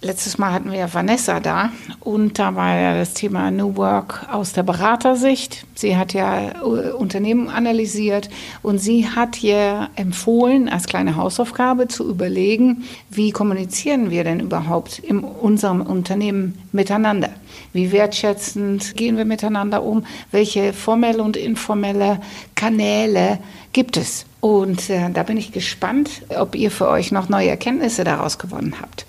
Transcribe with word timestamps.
Letztes 0.00 0.38
Mal 0.38 0.52
hatten 0.52 0.70
wir 0.70 0.78
ja 0.78 0.94
Vanessa 0.94 1.40
da 1.40 1.72
und 1.98 2.38
da 2.38 2.54
war 2.54 2.78
ja 2.78 2.96
das 2.96 3.14
Thema 3.14 3.50
New 3.50 3.74
Work 3.74 4.28
aus 4.30 4.52
der 4.52 4.62
Beratersicht. 4.62 5.66
Sie 5.74 5.96
hat 5.96 6.12
ja 6.12 6.50
äh, 6.50 6.92
Unternehmen 6.92 7.48
analysiert 7.48 8.30
und 8.62 8.78
sie 8.78 9.08
hat 9.08 9.42
ihr 9.42 9.90
empfohlen, 9.96 10.68
als 10.68 10.86
kleine 10.86 11.16
Hausaufgabe 11.16 11.88
zu 11.88 12.08
überlegen, 12.08 12.84
wie 13.10 13.32
kommunizieren 13.32 14.08
wir 14.08 14.22
denn 14.22 14.38
überhaupt 14.38 15.00
in 15.00 15.18
unserem 15.18 15.82
Unternehmen 15.82 16.56
miteinander? 16.70 17.30
Wie 17.72 17.90
wertschätzend 17.90 18.94
gehen 18.94 19.16
wir 19.16 19.24
miteinander 19.24 19.82
um? 19.82 20.06
Welche 20.30 20.74
formelle 20.74 21.24
und 21.24 21.36
informelle 21.36 22.20
Kanäle 22.54 23.40
gibt 23.72 23.96
es? 23.96 24.26
Und 24.40 24.90
äh, 24.90 25.10
da 25.10 25.24
bin 25.24 25.36
ich 25.36 25.50
gespannt, 25.50 26.22
ob 26.38 26.54
ihr 26.54 26.70
für 26.70 26.88
euch 26.88 27.10
noch 27.10 27.28
neue 27.28 27.48
Erkenntnisse 27.48 28.04
daraus 28.04 28.38
gewonnen 28.38 28.76
habt. 28.80 29.04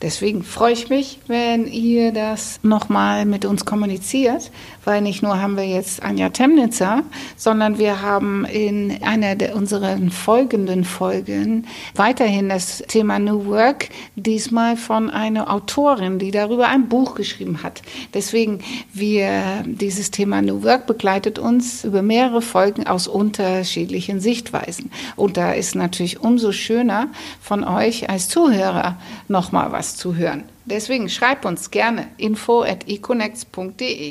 Deswegen 0.00 0.44
freue 0.44 0.74
ich 0.74 0.90
mich, 0.90 1.18
wenn 1.26 1.66
ihr 1.66 2.12
das 2.12 2.60
nochmal 2.62 3.26
mit 3.26 3.44
uns 3.44 3.64
kommuniziert, 3.64 4.52
weil 4.84 5.00
nicht 5.00 5.24
nur 5.24 5.42
haben 5.42 5.56
wir 5.56 5.66
jetzt 5.66 6.04
Anja 6.04 6.28
Temnitzer, 6.28 7.02
sondern 7.36 7.78
wir 7.78 8.00
haben 8.00 8.44
in 8.44 9.02
einer 9.02 9.34
der 9.34 9.56
unseren 9.56 10.10
folgenden 10.10 10.84
Folgen 10.84 11.66
weiterhin 11.96 12.48
das 12.48 12.84
Thema 12.86 13.18
New 13.18 13.46
Work, 13.46 13.88
diesmal 14.14 14.76
von 14.76 15.10
einer 15.10 15.52
Autorin, 15.52 16.20
die 16.20 16.30
darüber 16.30 16.68
ein 16.68 16.88
Buch 16.88 17.16
geschrieben 17.16 17.64
hat. 17.64 17.82
Deswegen, 18.14 18.60
wir, 18.92 19.64
dieses 19.66 20.12
Thema 20.12 20.42
New 20.42 20.62
Work 20.62 20.86
begleitet 20.86 21.40
uns 21.40 21.82
über 21.82 22.02
mehrere 22.02 22.40
Folgen 22.40 22.86
aus 22.86 23.08
unterschiedlichen 23.08 24.20
Sichtweisen. 24.20 24.92
Und 25.16 25.36
da 25.36 25.52
ist 25.52 25.74
natürlich 25.74 26.20
umso 26.20 26.52
schöner 26.52 27.08
von 27.40 27.64
euch 27.64 28.08
als 28.08 28.28
Zuhörer 28.28 28.96
nochmal 29.26 29.72
was 29.72 29.87
zu 29.96 30.14
hören. 30.14 30.44
Deswegen 30.64 31.08
schreibt 31.08 31.44
uns 31.44 31.70
gerne 31.70 32.08
info 32.16 32.62
at 32.62 32.88
econnects.de. 32.88 34.10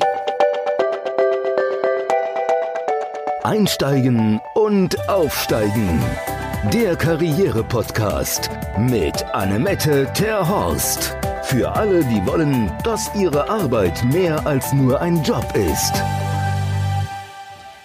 Einsteigen 3.44 4.40
und 4.54 5.08
Aufsteigen. 5.08 6.02
Der 6.72 6.96
Karriere-Podcast 6.96 8.50
mit 8.76 9.24
Annemette 9.32 10.12
Terhorst. 10.12 11.16
Für 11.44 11.74
alle, 11.74 12.04
die 12.04 12.26
wollen, 12.26 12.70
dass 12.84 13.10
ihre 13.14 13.48
Arbeit 13.48 14.04
mehr 14.12 14.46
als 14.46 14.72
nur 14.72 15.00
ein 15.00 15.22
Job 15.22 15.46
ist. 15.54 15.94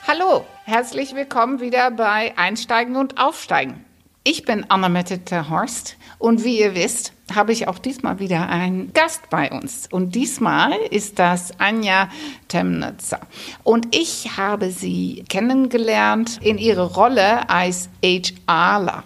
Hallo, 0.05 0.43
herzlich 0.65 1.15
willkommen 1.15 1.61
wieder 1.61 1.91
bei 1.91 2.33
Einsteigen 2.35 2.97
und 2.97 3.17
Aufsteigen. 3.21 3.85
Ich 4.25 4.45
bin 4.45 4.63
Annemette 4.69 5.19
Terhorst 5.25 5.97
und 6.17 6.45
wie 6.45 6.57
ihr 6.57 6.75
wisst, 6.75 7.11
habe 7.35 7.51
ich 7.51 7.67
auch 7.67 7.77
diesmal 7.77 8.19
wieder 8.19 8.47
einen 8.47 8.93
Gast 8.93 9.29
bei 9.29 9.51
uns. 9.51 9.89
Und 9.91 10.15
diesmal 10.15 10.71
ist 10.91 11.19
das 11.19 11.59
Anja 11.59 12.07
Temnitzer. 12.47 13.19
Und 13.63 13.93
ich 13.93 14.37
habe 14.37 14.71
sie 14.71 15.25
kennengelernt 15.27 16.39
in 16.41 16.57
ihrer 16.57 16.93
Rolle 16.93 17.49
als 17.49 17.89
HRler. 18.01 19.03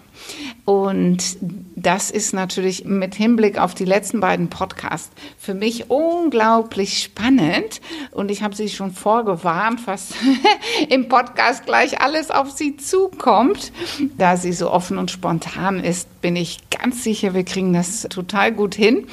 Und 0.66 1.38
das 1.80 2.10
ist 2.10 2.34
natürlich 2.34 2.86
mit 2.86 3.14
Hinblick 3.14 3.60
auf 3.60 3.76
die 3.76 3.86
letzten 3.86 4.20
beiden 4.20 4.50
Podcasts 4.50 5.12
für 5.38 5.54
mich 5.54 5.92
unglaublich 5.92 7.04
spannend. 7.04 7.82
Und 8.10 8.32
ich 8.32 8.42
habe 8.42 8.56
sie 8.56 8.68
schon 8.68 8.92
vorgewarnt, 8.92 9.82
was 9.86 10.10
im 10.90 11.08
Podcast 11.08 11.68
gleich 11.68 12.02
alles 12.02 12.32
auf 12.32 12.50
sie 12.50 12.78
zukommt. 12.78 13.72
Da 14.18 14.38
sie 14.38 14.54
so 14.54 14.72
offen 14.72 14.98
und 14.98 15.12
spontan 15.12 15.80
ist, 15.80 16.20
bin 16.20 16.36
ich 16.36 16.68
ganz 16.72 17.04
sicher, 17.04 17.36
wir 17.36 17.44
kriegen 17.44 17.74
das 17.74 18.02
total 18.10 18.52
gut 18.54 18.74
hin. 18.74 19.06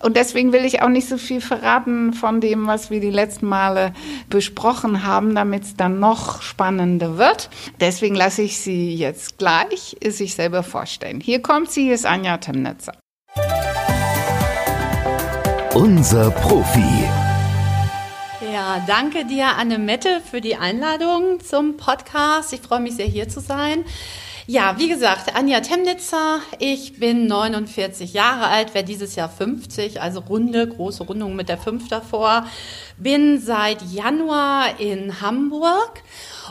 Und 0.00 0.16
deswegen 0.16 0.52
will 0.52 0.64
ich 0.64 0.82
auch 0.82 0.88
nicht 0.88 1.08
so 1.08 1.18
viel 1.18 1.40
verraten 1.40 2.12
von 2.14 2.40
dem, 2.40 2.66
was 2.66 2.90
wir 2.90 2.98
die 2.98 3.10
letzten 3.10 3.46
Male 3.46 3.94
besprochen 4.28 5.04
haben, 5.04 5.36
damit 5.36 5.62
es 5.62 5.76
dann 5.76 6.00
noch 6.00 6.42
spannender 6.42 7.16
wird. 7.16 7.48
Deswegen 7.80 8.16
lasse 8.16 8.42
ich 8.42 8.58
sie 8.58 8.92
jetzt 8.92 9.38
gleich 9.38 9.96
sich 10.04 10.34
selber 10.34 10.64
vorstellen. 10.64 11.20
Hier 11.20 11.40
kommt 11.42 11.70
sie, 11.70 11.90
ist 11.90 12.07
Anja 12.08 12.38
Temnitzer. 12.38 12.94
Unser 15.74 16.30
Profi. 16.30 17.04
Ja, 18.52 18.82
danke 18.86 19.26
dir, 19.26 19.56
Annemette, 19.58 20.20
für 20.20 20.40
die 20.40 20.56
Einladung 20.56 21.40
zum 21.40 21.76
Podcast. 21.76 22.52
Ich 22.52 22.60
freue 22.60 22.80
mich 22.80 22.96
sehr, 22.96 23.06
hier 23.06 23.28
zu 23.28 23.40
sein. 23.40 23.84
Ja, 24.50 24.76
wie 24.78 24.88
gesagt, 24.88 25.36
Anja 25.36 25.60
Temnitzer. 25.60 26.40
Ich 26.58 26.98
bin 26.98 27.26
49 27.26 28.14
Jahre 28.14 28.46
alt, 28.46 28.72
werde 28.72 28.88
dieses 28.88 29.14
Jahr 29.14 29.28
50, 29.28 30.00
also 30.00 30.20
runde, 30.20 30.66
große 30.66 31.02
Rundung 31.02 31.36
mit 31.36 31.50
der 31.50 31.58
5 31.58 31.88
davor. 31.88 32.46
Bin 32.96 33.42
seit 33.42 33.82
Januar 33.82 34.80
in 34.80 35.20
Hamburg 35.20 36.02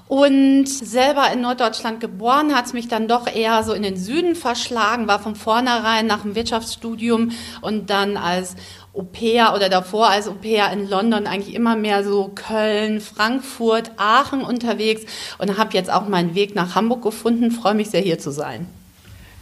und 0.07 0.69
selber 0.69 1.31
in 1.31 1.41
Norddeutschland 1.41 2.00
geboren, 2.00 2.56
hat 2.56 2.68
es 2.68 2.74
mich 2.74 2.88
dann 2.88 3.07
doch 3.07 3.25
eher 3.25 3.63
so 3.63 3.74
in 3.74 3.81
den 3.81 3.97
Süden 3.97 4.36
verschlagen, 4.36 5.07
war 5.07 5.19
von 5.19 5.36
vornherein 5.36 6.06
nach 6.06 6.22
dem 6.22 6.36
Wirtschaftsstudium 6.36 7.31
und 7.62 7.90
dann 7.90 8.16
als 8.16 8.56
Au-pair 8.97 9.53
oder 9.56 9.69
davor 9.69 10.09
als 10.09 10.28
Au-pair 10.28 10.72
in 10.72 10.90
London 10.90 11.28
eigentlich 11.28 11.56
immer 11.56 11.75
mehr 11.75 12.03
so 12.03 12.31
Köln, 12.34 13.00
Frankfurt, 13.00 13.91
Aachen 13.97 14.41
unterwegs 14.41 15.03
und 15.38 15.58
habe 15.58 15.74
jetzt 15.74 15.91
auch 15.91 16.08
meinen 16.08 16.35
Weg 16.35 16.56
nach 16.56 16.75
Hamburg 16.75 17.03
gefunden. 17.03 17.52
Freue 17.52 17.75
mich 17.75 17.90
sehr 17.90 18.02
hier 18.02 18.19
zu 18.19 18.31
sein. 18.31 18.68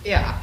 Ja, 0.03 0.35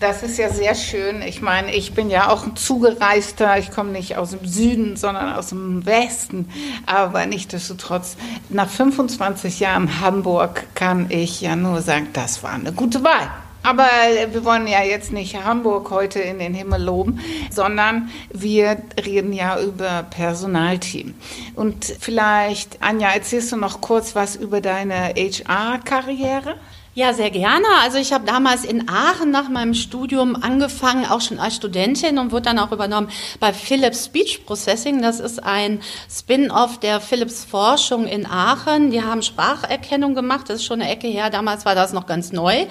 das 0.00 0.22
ist 0.22 0.38
ja 0.38 0.48
sehr 0.48 0.74
schön. 0.74 1.22
Ich 1.22 1.42
meine, 1.42 1.74
ich 1.74 1.92
bin 1.92 2.10
ja 2.10 2.28
auch 2.28 2.44
ein 2.44 2.56
Zugereister. 2.56 3.58
Ich 3.58 3.70
komme 3.70 3.90
nicht 3.90 4.16
aus 4.16 4.30
dem 4.30 4.46
Süden, 4.46 4.96
sondern 4.96 5.32
aus 5.32 5.48
dem 5.48 5.86
Westen. 5.86 6.48
Aber 6.86 7.26
nichtsdestotrotz, 7.26 8.16
nach 8.48 8.68
25 8.68 9.60
Jahren 9.60 10.00
Hamburg 10.00 10.64
kann 10.74 11.06
ich 11.10 11.40
ja 11.40 11.56
nur 11.56 11.82
sagen, 11.82 12.08
das 12.12 12.42
war 12.42 12.52
eine 12.52 12.72
gute 12.72 13.04
Wahl. 13.04 13.30
Aber 13.62 13.88
wir 14.30 14.44
wollen 14.44 14.66
ja 14.66 14.82
jetzt 14.82 15.12
nicht 15.12 15.36
Hamburg 15.42 15.90
heute 15.90 16.20
in 16.20 16.38
den 16.38 16.54
Himmel 16.54 16.82
loben, 16.82 17.20
sondern 17.50 18.10
wir 18.32 18.76
reden 19.04 19.32
ja 19.32 19.60
über 19.60 20.04
Personalteam. 20.04 21.14
Und 21.54 21.84
vielleicht, 21.84 22.82
Anja, 22.82 23.10
erzählst 23.10 23.52
du 23.52 23.56
noch 23.56 23.80
kurz 23.80 24.14
was 24.14 24.36
über 24.36 24.60
deine 24.60 25.14
HR-Karriere? 25.16 26.56
Ja, 26.94 27.14
sehr 27.14 27.30
gerne. 27.30 27.64
Also 27.82 27.96
ich 27.96 28.12
habe 28.12 28.26
damals 28.26 28.66
in 28.66 28.86
Aachen 28.86 29.30
nach 29.30 29.48
meinem 29.48 29.72
Studium 29.72 30.36
angefangen, 30.36 31.06
auch 31.06 31.22
schon 31.22 31.38
als 31.38 31.56
Studentin 31.56 32.18
und 32.18 32.32
wurde 32.32 32.42
dann 32.42 32.58
auch 32.58 32.70
übernommen 32.70 33.08
bei 33.40 33.54
Philips 33.54 34.04
Speech 34.04 34.44
Processing. 34.44 35.00
Das 35.00 35.18
ist 35.18 35.42
ein 35.42 35.80
Spin-off 36.10 36.80
der 36.80 37.00
Philips 37.00 37.46
Forschung 37.46 38.06
in 38.06 38.26
Aachen. 38.26 38.90
Die 38.90 39.02
haben 39.02 39.22
Spracherkennung 39.22 40.14
gemacht. 40.14 40.50
Das 40.50 40.56
ist 40.56 40.66
schon 40.66 40.82
eine 40.82 40.90
Ecke 40.90 41.06
her. 41.06 41.30
Damals 41.30 41.64
war 41.64 41.74
das 41.74 41.94
noch 41.94 42.04
ganz 42.04 42.30
neu 42.30 42.66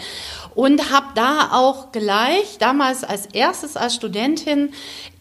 und 0.53 0.91
habe 0.91 1.07
da 1.15 1.49
auch 1.53 1.91
gleich 1.91 2.59
damals 2.59 3.03
als 3.03 3.25
erstes 3.25 3.75
als 3.75 3.95
Studentin 3.95 4.71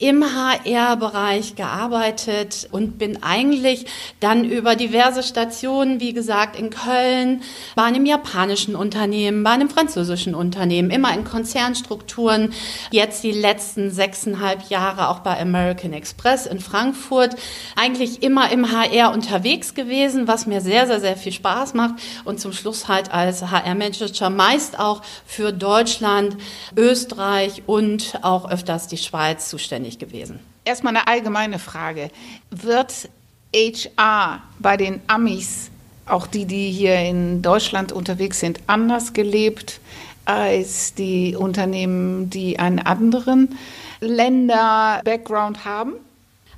im 0.01 0.25
HR-Bereich 0.25 1.57
gearbeitet 1.57 2.67
und 2.73 2.97
bin 2.97 3.23
eigentlich 3.23 3.85
dann 4.19 4.47
über 4.47 4.75
diverse 4.75 5.23
Stationen, 5.23 6.01
wie 6.01 6.15
gesagt, 6.15 6.59
in 6.59 6.71
Köln, 6.71 7.43
bei 7.77 7.83
einem 7.83 8.07
japanischen 8.07 8.77
Unternehmen, 8.77 9.45
bei 9.45 9.51
einem 9.51 9.69
französischen 9.69 10.35
Unternehmen, 10.35 10.91
immer 10.91 11.13
in 11.13 11.25
Konzernstrukturen, 11.25 12.55
jetzt 12.91 13.23
die 13.25 13.31
letzten 13.31 13.91
sechseinhalb 13.91 14.71
Jahre 14.71 15.09
auch 15.09 15.19
bei 15.19 15.39
American 15.39 15.93
Express 15.93 16.47
in 16.47 16.61
Frankfurt, 16.61 17.37
eigentlich 17.77 18.23
immer 18.23 18.51
im 18.51 18.73
HR 18.73 19.13
unterwegs 19.13 19.75
gewesen, 19.75 20.27
was 20.27 20.47
mir 20.47 20.63
sehr, 20.63 20.87
sehr, 20.87 21.01
sehr 21.01 21.17
viel 21.17 21.33
Spaß 21.33 21.75
macht 21.75 21.97
und 22.25 22.41
zum 22.41 22.55
Schluss 22.55 22.89
halt 22.89 23.13
als 23.13 23.43
HR-Manager 23.43 24.31
meist 24.31 24.79
auch 24.79 25.03
für 25.27 25.53
Deutschland, 25.53 26.39
Österreich 26.75 27.65
und 27.67 28.15
auch 28.23 28.51
öfters 28.51 28.87
die 28.87 28.97
Schweiz 28.97 29.51
zuständig 29.51 29.90
gewesen. 29.99 30.41
Erstmal 30.65 30.97
eine 30.97 31.07
allgemeine 31.07 31.59
Frage. 31.59 32.11
Wird 32.51 33.09
HR 33.55 34.43
bei 34.59 34.77
den 34.77 35.01
Amis, 35.07 35.71
auch 36.07 36.27
die, 36.27 36.45
die 36.45 36.71
hier 36.71 36.99
in 37.01 37.43
Deutschland 37.43 37.93
unterwegs 37.93 38.41
sind, 38.41 38.61
anders 38.67 39.13
gelebt 39.13 39.81
als 40.25 40.95
die 40.95 41.35
Unternehmen, 41.35 42.31
die 42.31 42.59
einen 42.59 42.79
anderen 42.79 43.59
Länder-Background 44.01 45.65
haben? 45.65 45.95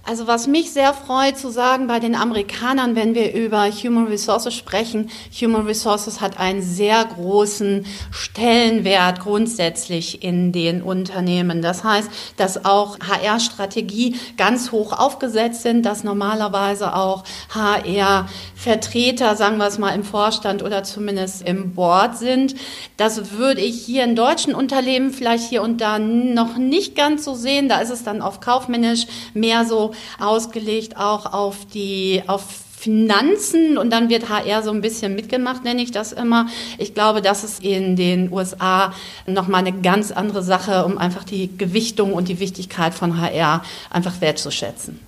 Also 0.05 0.27
was 0.27 0.49
mich 0.49 0.73
sehr 0.73 0.95
freut 0.95 1.39
zu 1.39 1.51
sagen 1.51 1.87
bei 1.87 2.01
den 2.01 2.17
Amerikanern, 2.17 2.97
wenn 2.97 3.15
wir 3.15 3.35
über 3.35 3.71
Human 3.71 4.09
Resources 4.09 4.53
sprechen, 4.53 5.11
Human 5.41 5.65
Resources 5.65 6.21
hat 6.21 6.41
einen 6.41 6.61
sehr 6.61 7.05
großen 7.05 7.87
Stellenwert 8.11 9.21
grundsätzlich 9.21 10.25
in 10.25 10.51
den 10.51 10.83
Unternehmen. 10.83 11.63
Das 11.63 11.85
heißt, 11.85 12.11
dass 12.37 12.65
auch 12.65 12.99
HR-Strategie 12.99 14.17
ganz 14.37 14.73
hoch 14.73 14.93
aufgesetzt 14.93 15.63
sind, 15.63 15.87
dass 15.87 16.03
normalerweise 16.03 16.97
auch 16.97 17.23
HR-Vertreter, 17.55 19.37
sagen 19.37 19.59
wir 19.59 19.69
es 19.69 19.79
mal, 19.79 19.95
im 19.95 20.03
Vorstand 20.03 20.65
oder 20.65 20.83
zumindest 20.83 21.43
im 21.43 21.75
Board 21.75 22.19
sind. 22.19 22.57
Das 22.97 23.31
würde 23.31 23.61
ich 23.61 23.85
hier 23.85 24.03
in 24.03 24.17
deutschen 24.17 24.53
Unternehmen 24.53 25.13
vielleicht 25.13 25.49
hier 25.49 25.63
und 25.63 25.81
da 25.81 26.01
noch 26.01 26.57
nicht 26.57 26.97
ganz 26.97 27.25
so 27.25 27.35
sehen. 27.35 27.69
Da 27.69 27.79
ist 27.79 27.91
es 27.91 28.03
dann 28.03 28.21
auf 28.21 28.41
kaufmännisch 28.41 29.07
mehr 29.33 29.65
so 29.65 29.92
ausgelegt 30.19 30.97
auch 30.97 31.33
auf 31.33 31.67
die, 31.67 32.23
auf 32.27 32.43
Finanzen 32.83 33.79
und 33.79 33.91
dann 33.91 34.09
wird 34.09 34.29
HR 34.29 34.65
so 34.65 34.73
ein 34.73 34.81
bisschen 34.81 35.15
mitgemacht, 35.15 35.63
nenne 35.63 35.83
ich 35.83 35.93
das 35.93 36.11
immer. 36.11 36.49
Ich 36.79 36.95
glaube, 36.95 37.23
das 37.23 37.45
ist 37.45 37.63
in 37.63 37.95
den 37.95 38.33
USA 38.33 38.93
nochmal 39.25 39.61
eine 39.61 39.73
ganz 39.73 40.11
andere 40.11 40.43
Sache, 40.43 40.85
um 40.85 40.99
einfach 40.99 41.23
die 41.23 41.57
Gewichtung 41.57 42.13
und 42.13 42.27
die 42.27 42.41
Wichtigkeit 42.41 42.93
von 42.93 43.21
HR 43.21 43.63
einfach 43.89 44.21
wertzuschätzen. 44.21 44.99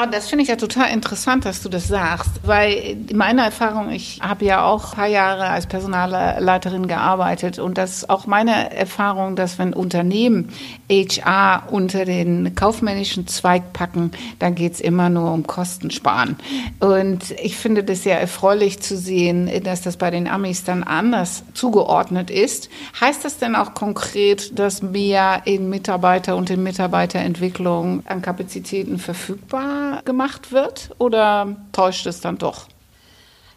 Ah, 0.00 0.06
das 0.06 0.28
finde 0.28 0.44
ich 0.44 0.48
ja 0.48 0.54
total 0.54 0.92
interessant, 0.92 1.44
dass 1.44 1.60
du 1.60 1.68
das 1.68 1.88
sagst, 1.88 2.30
weil 2.44 2.96
in 3.08 3.16
meiner 3.16 3.42
Erfahrung, 3.42 3.90
ich 3.90 4.20
habe 4.22 4.44
ja 4.44 4.64
auch 4.64 4.92
ein 4.92 4.96
paar 4.96 5.06
Jahre 5.08 5.48
als 5.48 5.66
Personalleiterin 5.66 6.86
gearbeitet 6.86 7.58
und 7.58 7.78
das 7.78 7.96
ist 7.96 8.10
auch 8.10 8.24
meine 8.28 8.72
Erfahrung, 8.72 9.34
dass 9.34 9.58
wenn 9.58 9.72
Unternehmen 9.72 10.50
HR 10.88 11.64
unter 11.72 12.04
den 12.04 12.54
kaufmännischen 12.54 13.26
Zweig 13.26 13.72
packen, 13.72 14.12
dann 14.38 14.54
geht 14.54 14.74
es 14.74 14.80
immer 14.80 15.10
nur 15.10 15.32
um 15.32 15.48
Kostensparen. 15.48 16.36
Und 16.78 17.32
ich 17.32 17.56
finde 17.56 17.82
das 17.82 18.04
sehr 18.04 18.20
erfreulich 18.20 18.78
zu 18.78 18.96
sehen, 18.96 19.50
dass 19.64 19.82
das 19.82 19.96
bei 19.96 20.12
den 20.12 20.28
Amis 20.28 20.62
dann 20.62 20.84
anders 20.84 21.42
zugeordnet 21.54 22.30
ist. 22.30 22.70
Heißt 23.00 23.24
das 23.24 23.38
denn 23.38 23.56
auch 23.56 23.74
konkret, 23.74 24.60
dass 24.60 24.80
mehr 24.80 25.42
in 25.44 25.68
Mitarbeiter 25.68 26.36
und 26.36 26.50
in 26.50 26.62
Mitarbeiterentwicklung 26.62 28.04
an 28.06 28.22
Kapazitäten 28.22 29.00
verfügbar 29.00 29.87
gemacht 30.04 30.52
wird 30.52 30.90
oder 30.98 31.56
täuscht 31.72 32.06
es 32.06 32.20
dann 32.20 32.38
doch? 32.38 32.66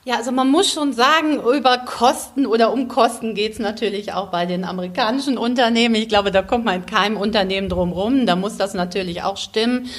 Ja, 0.03 0.15
also 0.15 0.31
man 0.31 0.49
muss 0.49 0.73
schon 0.73 0.93
sagen, 0.93 1.39
über 1.39 1.77
Kosten 1.77 2.47
oder 2.47 2.73
um 2.73 2.87
Kosten 2.87 3.35
geht 3.35 3.53
es 3.53 3.59
natürlich 3.59 4.13
auch 4.13 4.29
bei 4.29 4.47
den 4.47 4.65
amerikanischen 4.65 5.37
Unternehmen. 5.37 5.93
Ich 5.93 6.09
glaube, 6.09 6.31
da 6.31 6.41
kommt 6.41 6.65
man 6.65 6.77
in 6.77 6.85
keinem 6.87 7.17
Unternehmen 7.17 7.69
drum 7.69 7.91
rum. 7.91 8.25
Da 8.25 8.35
muss 8.35 8.57
das 8.57 8.73
natürlich 8.73 9.21
auch 9.21 9.37
stimmen. 9.37 9.89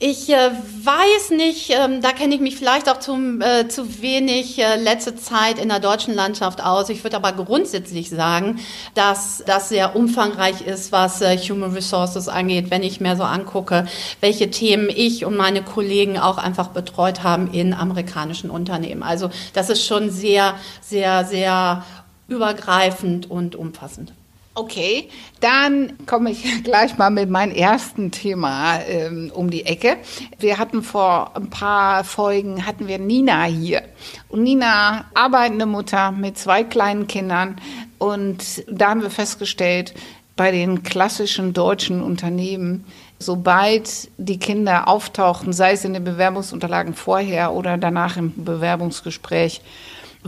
Ich 0.00 0.28
äh, 0.28 0.52
weiß 0.84 1.30
nicht, 1.30 1.70
ähm, 1.70 2.00
da 2.00 2.12
kenne 2.12 2.32
ich 2.32 2.40
mich 2.40 2.56
vielleicht 2.56 2.88
auch 2.88 3.00
zum, 3.00 3.40
äh, 3.40 3.66
zu 3.66 4.00
wenig 4.00 4.56
äh, 4.60 4.76
letzte 4.80 5.16
Zeit 5.16 5.58
in 5.58 5.70
der 5.70 5.80
deutschen 5.80 6.14
Landschaft 6.14 6.62
aus. 6.62 6.88
Ich 6.88 7.02
würde 7.02 7.16
aber 7.16 7.32
grundsätzlich 7.32 8.08
sagen, 8.08 8.60
dass 8.94 9.42
das 9.44 9.70
sehr 9.70 9.96
umfangreich 9.96 10.60
ist, 10.60 10.92
was 10.92 11.20
äh, 11.20 11.36
Human 11.36 11.72
Resources 11.72 12.28
angeht, 12.28 12.70
wenn 12.70 12.84
ich 12.84 13.00
mir 13.00 13.16
so 13.16 13.24
angucke, 13.24 13.88
welche 14.20 14.52
Themen 14.52 14.88
ich 14.88 15.24
und 15.24 15.36
meine 15.36 15.62
Kollegen 15.64 16.16
auch 16.16 16.38
einfach 16.38 16.68
betreut 16.68 17.24
haben 17.24 17.52
in 17.52 17.74
amerikanischen 17.74 18.50
Unternehmen. 18.50 19.02
Also 19.02 19.30
das 19.52 19.68
ist 19.68 19.84
schon 19.84 20.10
sehr, 20.10 20.54
sehr, 20.80 21.24
sehr 21.24 21.84
übergreifend 22.28 23.28
und 23.28 23.56
umfassend. 23.56 24.12
Okay, 24.58 25.08
dann 25.38 25.92
komme 26.06 26.32
ich 26.32 26.42
gleich 26.64 26.98
mal 26.98 27.10
mit 27.10 27.30
meinem 27.30 27.54
ersten 27.54 28.10
Thema 28.10 28.80
ähm, 28.80 29.30
um 29.32 29.50
die 29.50 29.64
Ecke. 29.64 29.98
Wir 30.40 30.58
hatten 30.58 30.82
vor 30.82 31.36
ein 31.36 31.48
paar 31.48 32.02
Folgen 32.02 32.66
hatten 32.66 32.88
wir 32.88 32.98
Nina 32.98 33.44
hier 33.44 33.82
und 34.28 34.42
Nina 34.42 35.04
arbeitende 35.14 35.64
Mutter 35.64 36.10
mit 36.10 36.38
zwei 36.38 36.64
kleinen 36.64 37.06
Kindern 37.06 37.60
und 37.98 38.64
da 38.68 38.90
haben 38.90 39.02
wir 39.02 39.10
festgestellt, 39.10 39.94
bei 40.34 40.50
den 40.50 40.82
klassischen 40.82 41.52
deutschen 41.52 42.02
Unternehmen, 42.02 42.84
sobald 43.20 44.08
die 44.18 44.40
Kinder 44.40 44.88
auftauchen, 44.88 45.52
sei 45.52 45.72
es 45.72 45.84
in 45.84 45.92
den 45.92 46.02
Bewerbungsunterlagen 46.02 46.94
vorher 46.94 47.52
oder 47.52 47.76
danach 47.78 48.16
im 48.16 48.44
Bewerbungsgespräch, 48.44 49.60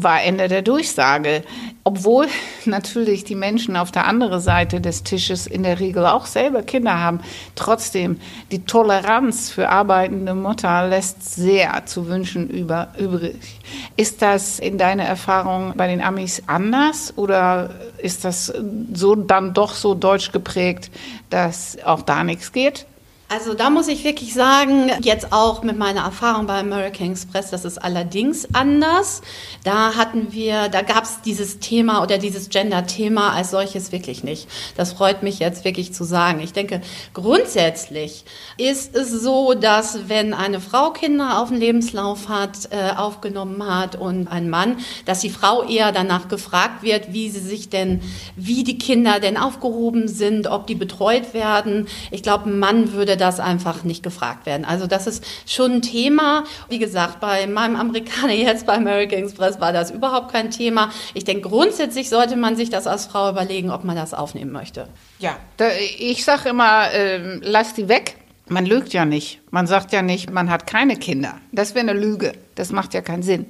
war 0.03 0.23
Ende 0.23 0.49
der 0.49 0.63
Durchsage. 0.63 1.43
Obwohl 1.85 2.27
natürlich 2.67 3.25
die 3.25 3.35
Menschen 3.35 3.77
auf 3.77 3.91
der 3.91 4.07
anderen 4.07 4.41
Seite 4.41 4.81
des 4.81 5.03
Tisches 5.03 5.47
in 5.47 5.63
der 5.63 5.81
Regel 5.81 6.07
auch 6.07 6.27
selber 6.27 6.63
Kinder 6.63 6.99
haben. 6.99 7.21
Trotzdem, 7.55 8.21
die 8.53 8.65
Toleranz 8.65 9.51
für 9.51 9.71
arbeitende 9.71 10.35
Mutter 10.35 10.89
lässt 10.89 11.35
sehr 11.35 11.87
zu 11.87 12.07
wünschen 12.09 12.49
über, 12.49 12.89
übrig. 12.99 13.61
Ist 13.97 14.23
das 14.23 14.59
in 14.59 14.79
deiner 14.79 15.05
Erfahrung 15.05 15.73
bei 15.77 15.87
den 15.87 16.03
Amis 16.03 16.43
anders 16.47 17.15
oder 17.17 17.71
ist 17.99 18.25
das 18.25 18.53
so 18.93 19.15
dann 19.15 19.55
doch 19.55 19.73
so 19.73 19.95
deutsch 19.95 20.33
geprägt, 20.33 20.91
dass 21.31 21.79
auch 21.85 22.03
da 22.03 22.25
nichts 22.25 22.53
geht? 22.53 22.87
Also 23.33 23.55
da 23.55 23.71
muss 23.71 23.87
ich 23.87 24.03
wirklich 24.03 24.35
sagen, 24.35 24.91
jetzt 25.03 25.33
auch 25.33 25.63
mit 25.63 25.79
meiner 25.79 26.01
Erfahrung 26.01 26.49
bei 26.49 26.59
American 26.59 27.13
Express, 27.13 27.51
das 27.51 27.65
ist 27.65 27.79
allerdings 27.79 28.49
anders. 28.57 29.23
Da 29.63 29.95
hatten 29.95 30.33
wir, 30.33 30.69
da 30.69 30.83
gab 30.83 31.05
es 31.05 31.21
dieses 31.25 31.61
Thema 31.61 32.03
oder 32.03 32.19
dieses 32.19 32.49
Gender-Thema 32.49 33.33
als 33.33 33.53
solches 33.53 33.93
wirklich 33.93 34.25
nicht. 34.25 34.49
Das 34.77 34.95
freut 34.95 35.23
mich 35.23 35.39
jetzt 35.39 35.65
wirklich 35.65 35.95
zu 35.95 36.03
sagen. 36.03 36.41
Ich 36.41 36.53
denke, 36.53 36.81
grundsätzlich 37.15 38.25
ist 38.59 38.97
es 38.97 39.13
so, 39.13 39.55
dass 39.55 40.09
wenn 40.09 40.35
eine 40.35 40.61
Frau 40.61 40.91
Kinder 40.91 41.41
auf 41.41 41.51
dem 41.51 41.61
Lebenslauf 41.61 42.29
hat, 42.29 42.71
äh, 42.73 42.97
aufgenommen 42.97 43.65
hat 43.65 43.95
und 43.95 44.27
ein 44.27 44.51
Mann, 44.51 44.79
dass 45.05 45.21
die 45.21 45.31
Frau 45.31 45.63
eher 45.63 45.93
danach 45.93 46.27
gefragt 46.27 46.83
wird, 46.83 47.13
wie 47.13 47.31
sie 47.31 47.39
sich 47.39 47.69
denn, 47.69 48.03
wie 48.35 48.65
die 48.65 48.79
Kinder 48.79 49.21
denn 49.21 49.37
aufgehoben 49.37 50.09
sind, 50.09 50.49
ob 50.49 50.67
die 50.67 50.75
betreut 50.75 51.33
werden. 51.33 51.87
Ich 52.11 52.25
glaube, 52.25 52.51
ein 52.51 52.59
Mann 52.59 52.93
würde 52.93 53.20
das 53.21 53.41
einfach 53.41 53.85
nicht 53.85 54.03
gefragt 54.03 54.47
werden. 54.47 54.65
Also 54.65 54.87
das 54.87 55.07
ist 55.07 55.25
schon 55.47 55.73
ein 55.73 55.83
Thema. 55.83 56.45
Wie 56.69 56.79
gesagt, 56.79 57.21
bei 57.21 57.47
meinem 57.47 57.77
Amerikaner 57.77 58.33
jetzt 58.35 58.67
bei 58.67 58.75
American 58.75 59.21
Express 59.21 59.61
war 59.61 59.73
das 59.73 59.91
überhaupt 59.91 60.33
kein 60.33 60.51
Thema. 60.51 60.91
Ich 61.15 61.25
denke, 61.25 61.49
grundsätzlich 61.49 62.09
sollte 62.09 62.37
man 62.37 62.57
sich 62.57 62.71
das 62.71 62.87
als 62.87 63.07
Frau 63.07 63.31
überlegen, 63.31 63.71
ob 63.71 63.85
man 63.85 63.97
das 63.97 64.15
aufnehmen 64.15 64.53
möchte. 64.53 64.89
Ja, 65.19 65.37
da, 65.57 65.67
ich 65.99 66.25
sage 66.25 66.51
immer, 66.51 66.91
äh, 66.93 67.37
lass 67.43 67.75
die 67.75 67.89
weg. 67.89 68.17
Man 68.49 68.67
lügt 68.67 68.93
ja 68.93 69.05
nicht. 69.05 69.41
Man 69.53 69.69
sagt 69.69 69.93
ja 69.93 70.03
nicht, 70.03 70.31
man 70.31 70.51
hat 70.51 70.67
keine 70.67 70.97
Kinder. 70.97 71.35
Das 71.53 71.77
wäre 71.77 71.89
eine 71.89 71.99
Lüge. 71.99 72.33
Das 72.57 72.73
macht 72.73 72.95
ja 72.95 73.01
keinen 73.01 73.23
Sinn. 73.23 73.47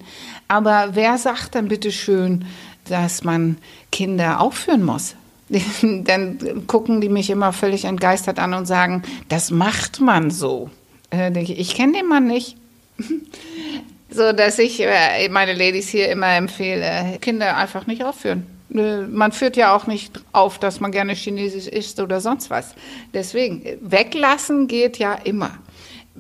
Aber 0.46 0.90
wer 0.92 1.16
sagt 1.16 1.54
dann 1.54 1.68
bitte 1.68 1.90
schön, 1.90 2.44
dass 2.86 3.24
man 3.24 3.56
Kinder 3.90 4.40
aufführen 4.40 4.84
muss? 4.84 5.14
dann 5.82 6.66
gucken 6.66 7.00
die 7.00 7.08
mich 7.08 7.30
immer 7.30 7.52
völlig 7.52 7.84
entgeistert 7.84 8.38
an 8.38 8.54
und 8.54 8.66
sagen, 8.66 9.02
das 9.28 9.50
macht 9.50 10.00
man 10.00 10.30
so. 10.30 10.70
Äh, 11.12 11.38
ich 11.40 11.74
kenne 11.74 11.92
den 11.94 12.06
Mann 12.06 12.26
nicht. 12.26 12.56
so 14.10 14.32
dass 14.32 14.58
ich 14.58 14.80
äh, 14.80 15.28
meine 15.28 15.54
Ladies 15.54 15.88
hier 15.88 16.08
immer 16.10 16.34
empfehle, 16.34 17.18
Kinder 17.20 17.56
einfach 17.56 17.86
nicht 17.86 18.04
aufführen. 18.04 18.46
Man 18.72 19.32
führt 19.32 19.56
ja 19.56 19.74
auch 19.74 19.88
nicht 19.88 20.20
auf, 20.30 20.60
dass 20.60 20.78
man 20.78 20.92
gerne 20.92 21.14
Chinesisch 21.14 21.66
isst 21.66 21.98
oder 21.98 22.20
sonst 22.20 22.50
was. 22.50 22.76
Deswegen, 23.12 23.64
weglassen 23.80 24.68
geht 24.68 24.98
ja 24.98 25.14
immer, 25.14 25.58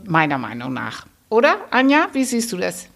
meiner 0.04 0.36
Meinung 0.36 0.72
nach. 0.72 1.06
Oder, 1.28 1.58
Anja, 1.70 2.08
wie 2.12 2.24
siehst 2.24 2.50
du 2.50 2.56
das? 2.56 2.88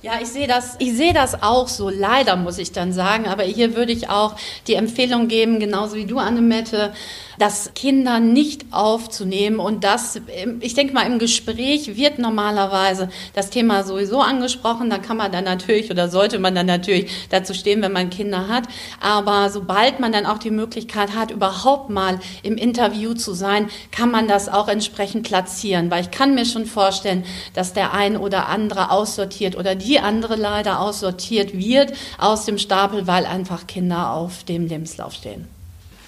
Ja, 0.00 0.12
ich 0.22 0.28
sehe 0.28 0.46
das, 0.46 0.76
ich 0.78 0.96
sehe 0.96 1.12
das 1.12 1.42
auch 1.42 1.66
so, 1.66 1.88
leider 1.88 2.36
muss 2.36 2.58
ich 2.58 2.70
dann 2.70 2.92
sagen, 2.92 3.26
aber 3.26 3.42
hier 3.42 3.74
würde 3.74 3.90
ich 3.90 4.08
auch 4.08 4.36
die 4.68 4.74
Empfehlung 4.74 5.26
geben, 5.26 5.58
genauso 5.58 5.96
wie 5.96 6.06
du, 6.06 6.18
Annemette, 6.18 6.92
das 7.36 7.72
Kinder 7.74 8.20
nicht 8.20 8.66
aufzunehmen. 8.70 9.58
Und 9.58 9.82
das, 9.84 10.20
ich 10.60 10.74
denke 10.74 10.92
mal, 10.94 11.06
im 11.06 11.18
Gespräch 11.18 11.96
wird 11.96 12.18
normalerweise 12.18 13.08
das 13.34 13.50
Thema 13.50 13.82
sowieso 13.82 14.20
angesprochen, 14.20 14.88
da 14.88 14.98
kann 14.98 15.16
man 15.16 15.32
dann 15.32 15.44
natürlich 15.44 15.90
oder 15.90 16.08
sollte 16.08 16.38
man 16.38 16.54
dann 16.54 16.66
natürlich 16.66 17.10
dazu 17.30 17.52
stehen, 17.52 17.82
wenn 17.82 17.92
man 17.92 18.10
Kinder 18.10 18.46
hat, 18.46 18.64
aber 19.00 19.50
sobald 19.50 19.98
man 19.98 20.12
dann 20.12 20.26
auch 20.26 20.38
die 20.38 20.50
Möglichkeit 20.52 21.16
hat, 21.16 21.32
überhaupt 21.32 21.90
mal 21.90 22.20
im 22.44 22.56
Interview 22.56 23.14
zu 23.14 23.34
sein, 23.34 23.68
kann 23.90 24.12
man 24.12 24.28
das 24.28 24.48
auch 24.48 24.68
entsprechend 24.68 25.26
platzieren, 25.26 25.90
weil 25.90 26.02
ich 26.02 26.12
kann 26.12 26.36
mir 26.36 26.44
schon 26.44 26.66
vorstellen, 26.66 27.24
dass 27.54 27.72
der 27.72 27.94
ein 27.94 28.16
oder 28.16 28.48
andere 28.48 28.92
aussortiert 28.92 29.56
oder 29.56 29.74
die 29.74 29.97
andere 30.00 30.36
leider 30.36 30.80
aussortiert 30.80 31.56
wird 31.56 31.92
aus 32.18 32.44
dem 32.44 32.58
Stapel, 32.58 33.06
weil 33.06 33.26
einfach 33.26 33.66
Kinder 33.66 34.12
auf 34.12 34.44
dem 34.44 34.66
Lebenslauf 34.66 35.14
stehen. 35.14 35.57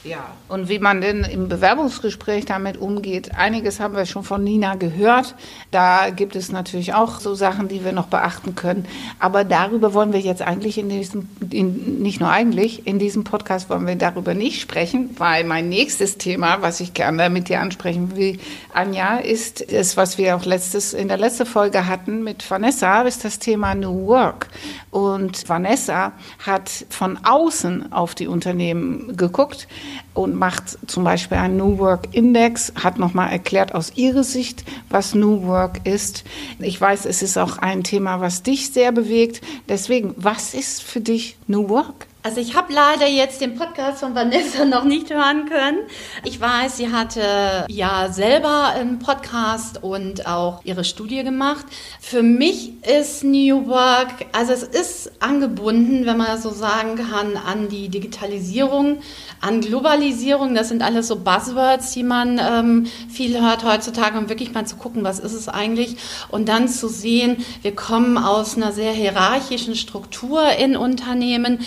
Ja, 0.02 0.34
und 0.48 0.70
wie 0.70 0.78
man 0.78 1.02
denn 1.02 1.24
im 1.24 1.50
Bewerbungsgespräch 1.50 2.46
damit 2.46 2.78
umgeht, 2.78 3.34
einiges 3.34 3.80
haben 3.80 3.94
wir 3.94 4.06
schon 4.06 4.24
von 4.24 4.42
Nina 4.42 4.76
gehört. 4.76 5.34
Da 5.72 6.08
gibt 6.08 6.36
es 6.36 6.50
natürlich 6.50 6.94
auch 6.94 7.20
so 7.20 7.34
Sachen, 7.34 7.68
die 7.68 7.84
wir 7.84 7.92
noch 7.92 8.06
beachten 8.06 8.54
können. 8.54 8.86
Aber 9.18 9.44
darüber 9.44 9.92
wollen 9.92 10.14
wir 10.14 10.20
jetzt 10.20 10.40
eigentlich 10.40 10.78
in 10.78 10.88
diesem, 10.88 11.28
in, 11.50 12.00
nicht 12.00 12.18
nur 12.18 12.30
eigentlich, 12.30 12.86
in 12.86 12.98
diesem 12.98 13.24
Podcast 13.24 13.68
wollen 13.68 13.86
wir 13.86 13.94
darüber 13.94 14.32
nicht 14.32 14.62
sprechen, 14.62 15.10
weil 15.18 15.44
mein 15.44 15.68
nächstes 15.68 16.16
Thema, 16.16 16.62
was 16.62 16.80
ich 16.80 16.94
gerne 16.94 17.28
mit 17.28 17.50
dir 17.50 17.60
ansprechen 17.60 18.16
will, 18.16 18.38
Anja, 18.72 19.18
ist 19.18 19.70
das, 19.70 19.98
was 19.98 20.16
wir 20.16 20.34
auch 20.34 20.46
letztes, 20.46 20.94
in 20.94 21.08
der 21.08 21.18
letzten 21.18 21.44
Folge 21.44 21.86
hatten 21.86 22.24
mit 22.24 22.50
Vanessa, 22.50 23.02
ist 23.02 23.26
das 23.26 23.38
Thema 23.38 23.74
New 23.74 24.06
Work. 24.06 24.48
Und 24.90 25.46
Vanessa 25.46 26.12
hat 26.38 26.70
von 26.88 27.18
außen 27.22 27.92
auf 27.92 28.14
die 28.14 28.28
Unternehmen 28.28 29.14
geguckt 29.18 29.68
und 30.14 30.34
macht 30.34 30.78
zum 30.86 31.04
Beispiel 31.04 31.38
einen 31.38 31.56
New 31.56 31.78
Work 31.78 32.08
Index, 32.12 32.72
hat 32.74 32.98
nochmal 32.98 33.30
erklärt 33.30 33.74
aus 33.74 33.92
ihrer 33.96 34.24
Sicht, 34.24 34.64
was 34.88 35.14
New 35.14 35.42
Work 35.44 35.86
ist. 35.86 36.24
Ich 36.58 36.80
weiß, 36.80 37.06
es 37.06 37.22
ist 37.22 37.38
auch 37.38 37.58
ein 37.58 37.84
Thema, 37.84 38.20
was 38.20 38.42
dich 38.42 38.70
sehr 38.70 38.92
bewegt. 38.92 39.40
Deswegen, 39.68 40.14
was 40.16 40.54
ist 40.54 40.82
für 40.82 41.00
dich 41.00 41.36
New 41.46 41.68
Work? 41.68 42.06
Also 42.22 42.38
ich 42.38 42.54
habe 42.54 42.70
leider 42.70 43.06
jetzt 43.06 43.40
den 43.40 43.54
Podcast 43.54 44.00
von 44.00 44.14
Vanessa 44.14 44.64
noch 44.66 44.84
nicht 44.84 45.08
hören 45.08 45.48
können. 45.48 45.78
Ich 46.22 46.38
weiß, 46.38 46.76
sie 46.76 46.92
hatte 46.92 47.64
ja 47.68 48.12
selber 48.12 48.66
einen 48.74 48.98
Podcast 48.98 49.82
und 49.82 50.26
auch 50.26 50.62
ihre 50.64 50.84
Studie 50.84 51.24
gemacht. 51.24 51.64
Für 51.98 52.22
mich 52.22 52.72
ist 52.84 53.24
New 53.24 53.66
Work, 53.68 54.26
also 54.32 54.52
es 54.52 54.62
ist 54.62 55.12
angebunden, 55.22 56.04
wenn 56.04 56.18
man 56.18 56.38
so 56.38 56.50
sagen 56.50 56.96
kann, 56.96 57.38
an 57.38 57.70
die 57.70 57.88
Digitalisierung, 57.88 58.98
an 59.40 59.62
Globalisierung. 59.62 60.54
Das 60.54 60.68
sind 60.68 60.82
alles 60.82 61.08
so 61.08 61.16
Buzzwords, 61.16 61.92
die 61.92 62.02
man 62.02 62.38
ähm, 62.38 62.86
viel 63.08 63.40
hört 63.40 63.64
heutzutage, 63.64 64.18
um 64.18 64.28
wirklich 64.28 64.52
mal 64.52 64.66
zu 64.66 64.76
gucken, 64.76 65.04
was 65.04 65.20
ist 65.20 65.32
es 65.32 65.48
eigentlich 65.48 65.96
und 66.28 66.50
dann 66.50 66.68
zu 66.68 66.88
sehen, 66.88 67.38
wir 67.62 67.74
kommen 67.74 68.18
aus 68.18 68.58
einer 68.58 68.72
sehr 68.72 68.92
hierarchischen 68.92 69.74
Struktur 69.74 70.42
in 70.58 70.76
Unternehmen 70.76 71.60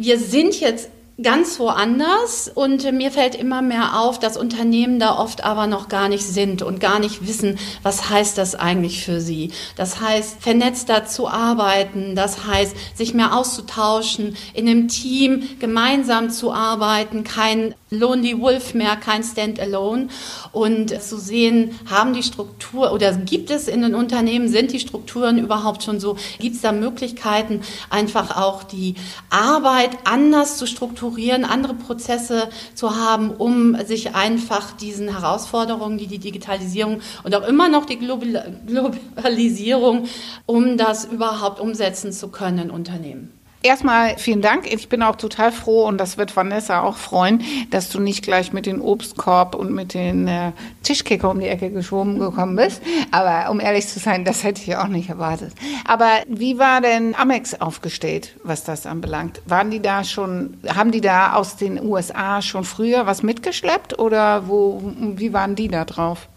wir 0.00 0.18
sind 0.18 0.58
jetzt 0.58 0.88
ganz 1.22 1.58
woanders 1.58 2.50
und 2.52 2.90
mir 2.92 3.10
fällt 3.10 3.34
immer 3.34 3.60
mehr 3.60 4.00
auf, 4.00 4.18
dass 4.18 4.38
Unternehmen 4.38 4.98
da 4.98 5.18
oft 5.18 5.44
aber 5.44 5.66
noch 5.66 5.90
gar 5.90 6.08
nicht 6.08 6.24
sind 6.24 6.62
und 6.62 6.80
gar 6.80 6.98
nicht 6.98 7.28
wissen, 7.28 7.58
was 7.82 8.08
heißt 8.08 8.38
das 8.38 8.54
eigentlich 8.54 9.04
für 9.04 9.20
sie. 9.20 9.50
Das 9.76 10.00
heißt, 10.00 10.40
vernetzter 10.40 11.04
zu 11.04 11.28
arbeiten, 11.28 12.16
das 12.16 12.46
heißt, 12.46 12.74
sich 12.96 13.12
mehr 13.12 13.36
auszutauschen, 13.36 14.36
in 14.54 14.66
einem 14.66 14.88
Team 14.88 15.42
gemeinsam 15.58 16.30
zu 16.30 16.50
arbeiten, 16.50 17.22
kein 17.22 17.74
Lonely 17.90 18.40
Wolf 18.40 18.74
mehr, 18.74 18.96
kein 18.96 19.24
Standalone 19.24 20.08
und 20.52 21.02
zu 21.02 21.18
sehen, 21.18 21.78
haben 21.90 22.14
die 22.14 22.22
Struktur 22.22 22.92
oder 22.92 23.12
gibt 23.12 23.50
es 23.50 23.66
in 23.66 23.82
den 23.82 23.96
Unternehmen, 23.96 24.48
sind 24.48 24.72
die 24.72 24.78
Strukturen 24.78 25.38
überhaupt 25.38 25.82
schon 25.82 25.98
so, 25.98 26.16
gibt 26.38 26.54
es 26.54 26.62
da 26.62 26.70
Möglichkeiten, 26.70 27.62
einfach 27.90 28.36
auch 28.36 28.62
die 28.62 28.94
Arbeit 29.28 29.90
anders 30.04 30.56
zu 30.56 30.66
strukturieren, 30.66 31.44
andere 31.44 31.74
Prozesse 31.74 32.48
zu 32.74 32.96
haben, 32.96 33.30
um 33.30 33.76
sich 33.84 34.14
einfach 34.14 34.70
diesen 34.72 35.08
Herausforderungen, 35.08 35.98
die 35.98 36.06
die 36.06 36.18
Digitalisierung 36.18 37.00
und 37.24 37.34
auch 37.34 37.46
immer 37.46 37.68
noch 37.68 37.86
die 37.86 37.98
Globalisierung, 37.98 40.06
um 40.46 40.76
das 40.76 41.06
überhaupt 41.06 41.58
umsetzen 41.58 42.12
zu 42.12 42.28
können, 42.28 42.70
Unternehmen. 42.70 43.39
Erstmal 43.62 44.16
vielen 44.16 44.40
Dank. 44.40 44.72
Ich 44.72 44.88
bin 44.88 45.02
auch 45.02 45.16
total 45.16 45.52
froh 45.52 45.86
und 45.86 45.98
das 45.98 46.16
wird 46.16 46.34
Vanessa 46.34 46.80
auch 46.80 46.96
freuen, 46.96 47.42
dass 47.70 47.90
du 47.90 48.00
nicht 48.00 48.22
gleich 48.22 48.54
mit 48.54 48.64
dem 48.64 48.80
Obstkorb 48.80 49.54
und 49.54 49.70
mit 49.74 49.92
den 49.92 50.26
äh, 50.28 50.52
Tischkicker 50.82 51.30
um 51.30 51.40
die 51.40 51.46
Ecke 51.46 51.70
geschoben 51.70 52.18
gekommen 52.18 52.56
bist. 52.56 52.80
Aber 53.10 53.50
um 53.50 53.60
ehrlich 53.60 53.86
zu 53.86 53.98
sein, 53.98 54.24
das 54.24 54.44
hätte 54.44 54.62
ich 54.62 54.76
auch 54.76 54.88
nicht 54.88 55.10
erwartet. 55.10 55.52
Aber 55.86 56.08
wie 56.26 56.58
war 56.58 56.80
denn 56.80 57.14
Amex 57.14 57.60
aufgestellt, 57.60 58.34
was 58.44 58.64
das 58.64 58.86
anbelangt? 58.86 59.42
Waren 59.44 59.70
die 59.70 59.82
da 59.82 60.04
schon, 60.04 60.56
haben 60.74 60.90
die 60.90 61.02
da 61.02 61.34
aus 61.34 61.56
den 61.56 61.84
USA 61.84 62.40
schon 62.40 62.64
früher 62.64 63.04
was 63.04 63.22
mitgeschleppt 63.22 63.98
oder 63.98 64.48
wo, 64.48 64.80
wie 65.16 65.34
waren 65.34 65.54
die 65.54 65.68
da 65.68 65.84
drauf? 65.84 66.29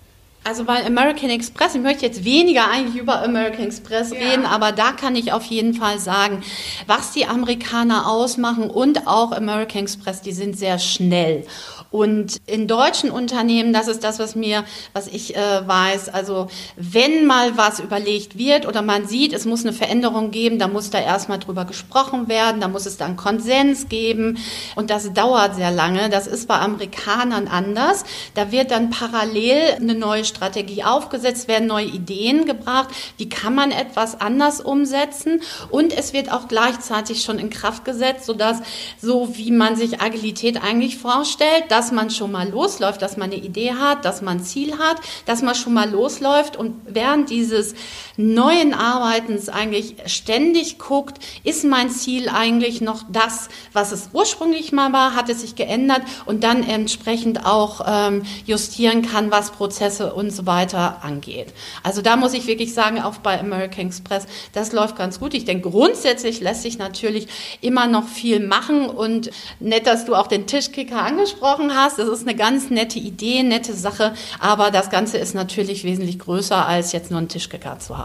Also 0.46 0.66
bei 0.66 0.86
American 0.86 1.30
Express, 1.30 1.76
ich 1.76 1.82
möchte 1.82 2.06
jetzt 2.06 2.26
weniger 2.26 2.70
eigentlich 2.70 3.02
über 3.02 3.24
American 3.24 3.66
Express 3.66 4.12
ja. 4.12 4.18
reden, 4.18 4.46
aber 4.46 4.74
da 4.74 4.92
kann 4.92 5.16
ich 5.16 5.32
auf 5.32 5.46
jeden 5.46 5.74
Fall 5.74 6.00
sagen, 6.00 6.44
was 6.86 7.14
die 7.14 7.26
Amerikaner 7.26 8.10
ausmachen 8.10 8.70
und 8.70 9.08
auch 9.08 9.32
American 9.32 9.84
Express, 9.84 10.22
die 10.22 10.34
sind 10.34 10.58
sehr 10.58 10.80
schnell. 10.80 11.46
Und 11.94 12.42
in 12.48 12.68
deutschen 12.68 13.12
Unternehmen, 13.12 13.72
das 13.72 13.88
ist 13.88 14.04
das, 14.04 14.18
was 14.18 14.36
mir, 14.36 14.64
was 14.94 15.06
ich 15.06 15.36
äh, 15.36 15.68
weiß, 15.68 16.10
also 16.10 16.48
wenn 16.76 17.28
mal 17.28 17.56
was 17.56 17.80
überlegt 17.80 18.36
wird 18.36 18.68
oder 18.68 18.82
man 18.82 19.06
sieht, 19.06 19.32
es 19.32 19.46
muss 19.46 19.64
eine 19.64 19.74
Veränderung 19.74 20.32
geben, 20.32 20.58
da 20.58 20.68
muss 20.68 20.90
da 20.90 21.00
erstmal 21.00 21.38
drüber 21.38 21.66
gesprochen 21.66 22.28
werden, 22.28 22.62
da 22.62 22.68
muss 22.68 22.88
es 22.88 22.98
dann 22.98 23.16
Konsens 23.16 23.90
geben 23.90 24.40
und 24.76 24.90
das 24.90 25.14
dauert 25.14 25.54
sehr 25.54 25.70
lange. 25.70 26.10
Das 26.10 26.26
ist 26.26 26.48
bei 26.48 26.56
Amerikanern 26.56 27.48
anders. 27.48 28.06
Da 28.34 28.52
wird 28.52 28.72
dann 28.72 28.90
parallel 28.90 29.76
eine 29.76 29.94
neue 29.94 30.26
Strategie 30.26 30.84
aufgesetzt, 30.84 31.48
werden 31.48 31.68
neue 31.68 31.86
Ideen 31.86 32.46
gebracht, 32.46 32.90
wie 33.18 33.30
kann 33.30 33.54
man 33.54 33.70
etwas 33.70 34.20
anders 34.20 34.62
umsetzen 34.62 35.42
und 35.70 35.96
es 35.96 36.12
wird 36.12 36.32
auch 36.32 36.48
gleichzeitig 36.48 37.22
schon 37.22 37.38
in 37.38 37.52
Kraft 37.52 37.86
gesetzt, 37.86 38.26
sodass 38.26 38.62
so 39.00 39.38
wie 39.38 39.52
man 39.52 39.76
sich 39.76 40.02
Agilität 40.02 40.64
eigentlich 40.64 40.98
vorstellt, 40.98 41.66
dass 41.84 41.92
man 41.92 42.10
schon 42.10 42.32
mal 42.32 42.48
losläuft, 42.48 43.02
dass 43.02 43.18
man 43.18 43.30
eine 43.30 43.42
Idee 43.42 43.74
hat, 43.74 44.06
dass 44.06 44.22
man 44.22 44.38
ein 44.38 44.44
Ziel 44.44 44.78
hat, 44.78 45.02
dass 45.26 45.42
man 45.42 45.54
schon 45.54 45.74
mal 45.74 45.90
losläuft 45.90 46.56
und 46.56 46.80
während 46.86 47.30
dieses 47.30 47.76
neuen 48.18 48.74
Arbeitens 48.74 49.50
eigentlich 49.50 49.96
ständig 50.06 50.78
guckt, 50.78 51.20
ist 51.44 51.64
mein 51.64 51.90
Ziel 51.90 52.30
eigentlich 52.30 52.82
noch 52.82 53.04
das, 53.10 53.50
was 53.74 53.92
es 53.92 54.10
ursprünglich 54.14 54.72
mal 54.72 54.94
war, 54.94 55.16
hat 55.16 55.30
es 55.30 55.42
sich 55.42 55.56
geändert 55.56 56.02
und 56.26 56.44
dann 56.44 56.64
entsprechend 56.64 57.46
auch 57.46 57.82
ähm, 57.88 58.24
justieren 58.46 59.02
kann, 59.02 59.32
was 59.32 59.52
Prozesse 59.52 60.14
und 60.14 60.32
so 60.32 60.46
weiter 60.46 61.04
angeht. 61.04 61.54
Also 61.82 62.02
da 62.02 62.16
muss 62.16 62.34
ich 62.34 62.46
wirklich 62.48 62.74
sagen, 62.74 63.02
auch 63.02 63.18
bei 63.18 63.40
American 63.40 63.88
Express, 63.88 64.28
das 64.54 64.72
läuft 64.72 64.96
ganz 64.96 65.20
gut. 65.20 65.34
Ich 65.34 65.46
denke, 65.46 65.70
grundsätzlich 65.70 66.40
lässt 66.40 66.62
sich 66.62 66.78
natürlich 66.78 67.28
immer 67.62 67.88
noch 67.88 68.08
viel 68.08 68.46
machen 68.46 68.90
und 68.90 69.32
nett, 69.60 69.88
dass 69.88 70.06
du 70.06 70.16
auch 70.16 70.28
den 70.28 70.46
Tischkicker 70.46 71.02
angesprochen 71.02 71.76
hast. 71.76 71.98
Das 71.98 72.08
ist 72.08 72.28
eine 72.28 72.36
ganz 72.36 72.70
nette 72.70 73.00
Idee, 73.00 73.44
nette 73.44 73.74
Sache, 73.74 74.14
aber 74.40 74.70
das 74.70 74.90
Ganze 74.90 75.18
ist 75.18 75.34
natürlich 75.34 75.84
wesentlich 75.84 76.20
größer, 76.20 76.68
als 76.68 76.92
jetzt 76.92 77.10
nur 77.10 77.18
einen 77.18 77.30
Tischkicker 77.30 77.80
zu 77.80 77.98
haben. 77.98 78.03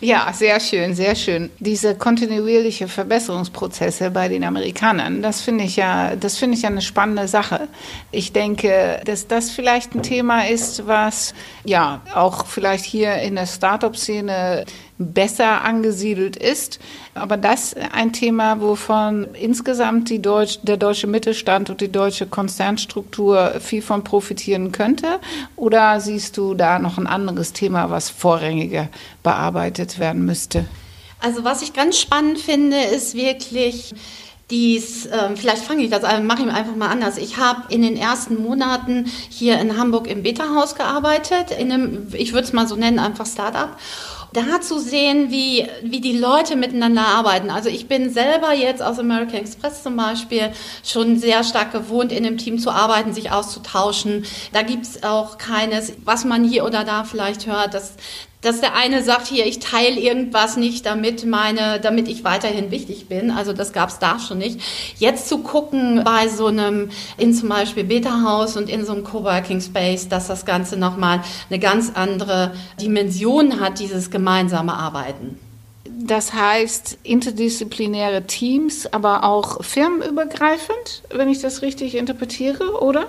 Ja, 0.00 0.30
sehr 0.34 0.60
schön, 0.60 0.94
sehr 0.94 1.14
schön. 1.14 1.48
Diese 1.58 1.94
kontinuierliche 1.94 2.86
Verbesserungsprozesse 2.86 4.10
bei 4.10 4.28
den 4.28 4.44
Amerikanern, 4.44 5.22
das 5.22 5.40
finde 5.40 5.64
ich 5.64 5.76
ja, 5.76 6.16
das 6.16 6.36
finde 6.36 6.54
ich 6.54 6.62
ja 6.64 6.68
eine 6.68 6.82
spannende 6.82 7.28
Sache. 7.28 7.68
Ich 8.12 8.34
denke, 8.34 9.00
dass 9.06 9.26
das 9.26 9.50
vielleicht 9.50 9.94
ein 9.94 10.02
Thema 10.02 10.48
ist, 10.48 10.86
was 10.86 11.32
ja 11.64 12.02
auch 12.14 12.44
vielleicht 12.44 12.84
hier 12.84 13.14
in 13.14 13.36
der 13.36 13.46
Startup-Szene 13.46 14.66
besser 14.98 15.62
angesiedelt 15.62 16.36
ist. 16.36 16.78
Aber 17.14 17.36
das 17.36 17.74
ein 17.92 18.12
Thema, 18.12 18.60
wovon 18.60 19.28
insgesamt 19.34 20.10
Deutsch, 20.24 20.58
der 20.62 20.76
deutsche 20.76 21.06
Mittelstand 21.06 21.70
und 21.70 21.80
die 21.80 21.90
deutsche 21.90 22.26
Konzernstruktur 22.26 23.54
viel 23.60 23.82
von 23.82 24.04
profitieren 24.04 24.72
könnte? 24.72 25.20
Oder 25.56 26.00
siehst 26.00 26.36
du 26.36 26.54
da 26.54 26.78
noch 26.78 26.98
ein 26.98 27.06
anderes 27.06 27.52
Thema, 27.52 27.90
was 27.90 28.10
vorrangiger 28.10 28.88
bearbeitet 29.22 29.98
werden 29.98 30.24
müsste? 30.24 30.64
Also 31.20 31.44
was 31.44 31.62
ich 31.62 31.72
ganz 31.72 31.98
spannend 31.98 32.38
finde, 32.38 32.76
ist 32.76 33.14
wirklich 33.14 33.94
dies, 34.50 35.06
äh, 35.06 35.34
vielleicht 35.34 35.64
fange 35.64 35.82
ich 35.82 35.90
das 35.90 36.04
an, 36.04 36.24
mache 36.26 36.42
ich 36.42 36.48
einfach 36.48 36.76
mal 36.76 36.88
anders. 36.88 37.16
Ich 37.16 37.36
habe 37.36 37.62
in 37.68 37.82
den 37.82 37.96
ersten 37.96 38.40
Monaten 38.40 39.06
hier 39.28 39.58
in 39.58 39.76
Hamburg 39.76 40.06
im 40.06 40.22
Beta-Haus 40.22 40.76
gearbeitet, 40.76 41.50
in 41.50 41.72
einem, 41.72 42.08
ich 42.12 42.32
würde 42.32 42.46
es 42.46 42.52
mal 42.52 42.68
so 42.68 42.76
nennen, 42.76 43.00
einfach 43.00 43.26
Startup 43.26 43.70
da 44.32 44.60
zu 44.60 44.78
sehen, 44.78 45.30
wie, 45.30 45.66
wie 45.82 46.00
die 46.00 46.18
Leute 46.18 46.56
miteinander 46.56 47.06
arbeiten. 47.06 47.50
Also 47.50 47.68
ich 47.68 47.88
bin 47.88 48.10
selber 48.10 48.52
jetzt 48.52 48.82
aus 48.82 48.98
American 48.98 49.40
Express 49.40 49.82
zum 49.82 49.96
Beispiel 49.96 50.52
schon 50.84 51.18
sehr 51.18 51.44
stark 51.44 51.72
gewohnt, 51.72 52.12
in 52.12 52.26
einem 52.26 52.38
Team 52.38 52.58
zu 52.58 52.70
arbeiten, 52.70 53.12
sich 53.12 53.30
auszutauschen. 53.30 54.24
Da 54.52 54.62
gibt's 54.62 55.02
auch 55.02 55.38
keines, 55.38 55.92
was 56.04 56.24
man 56.24 56.44
hier 56.44 56.64
oder 56.64 56.84
da 56.84 57.04
vielleicht 57.04 57.46
hört, 57.46 57.74
dass 57.74 57.94
dass 58.46 58.60
der 58.60 58.76
eine 58.76 59.02
sagt, 59.02 59.26
hier, 59.26 59.44
ich 59.44 59.58
teile 59.58 59.98
irgendwas 59.98 60.56
nicht, 60.56 60.86
damit 60.86 61.26
meine, 61.26 61.80
damit 61.80 62.06
ich 62.06 62.22
weiterhin 62.22 62.70
wichtig 62.70 63.08
bin. 63.08 63.32
Also 63.32 63.52
das 63.52 63.72
gab 63.72 63.88
es 63.88 63.98
da 63.98 64.20
schon 64.20 64.38
nicht. 64.38 64.60
Jetzt 64.98 65.28
zu 65.28 65.38
gucken 65.38 66.02
bei 66.04 66.28
so 66.28 66.46
einem, 66.46 66.90
in 67.18 67.34
zum 67.34 67.48
Beispiel 67.48 67.82
Beta-Haus 67.82 68.56
und 68.56 68.70
in 68.70 68.84
so 68.84 68.92
einem 68.92 69.02
Coworking 69.02 69.60
Space, 69.60 70.08
dass 70.08 70.28
das 70.28 70.44
Ganze 70.44 70.76
nochmal 70.76 71.22
eine 71.50 71.58
ganz 71.58 71.90
andere 71.94 72.54
Dimension 72.80 73.58
hat, 73.58 73.80
dieses 73.80 74.12
gemeinsame 74.12 74.74
Arbeiten 74.74 75.40
Das 75.84 76.32
heißt 76.32 76.98
interdisziplinäre 77.02 78.28
Teams, 78.28 78.86
aber 78.92 79.24
auch 79.24 79.64
firmenübergreifend, 79.64 81.02
wenn 81.10 81.28
ich 81.28 81.40
das 81.40 81.62
richtig 81.62 81.96
interpretiere, 81.96 82.80
oder? 82.80 83.08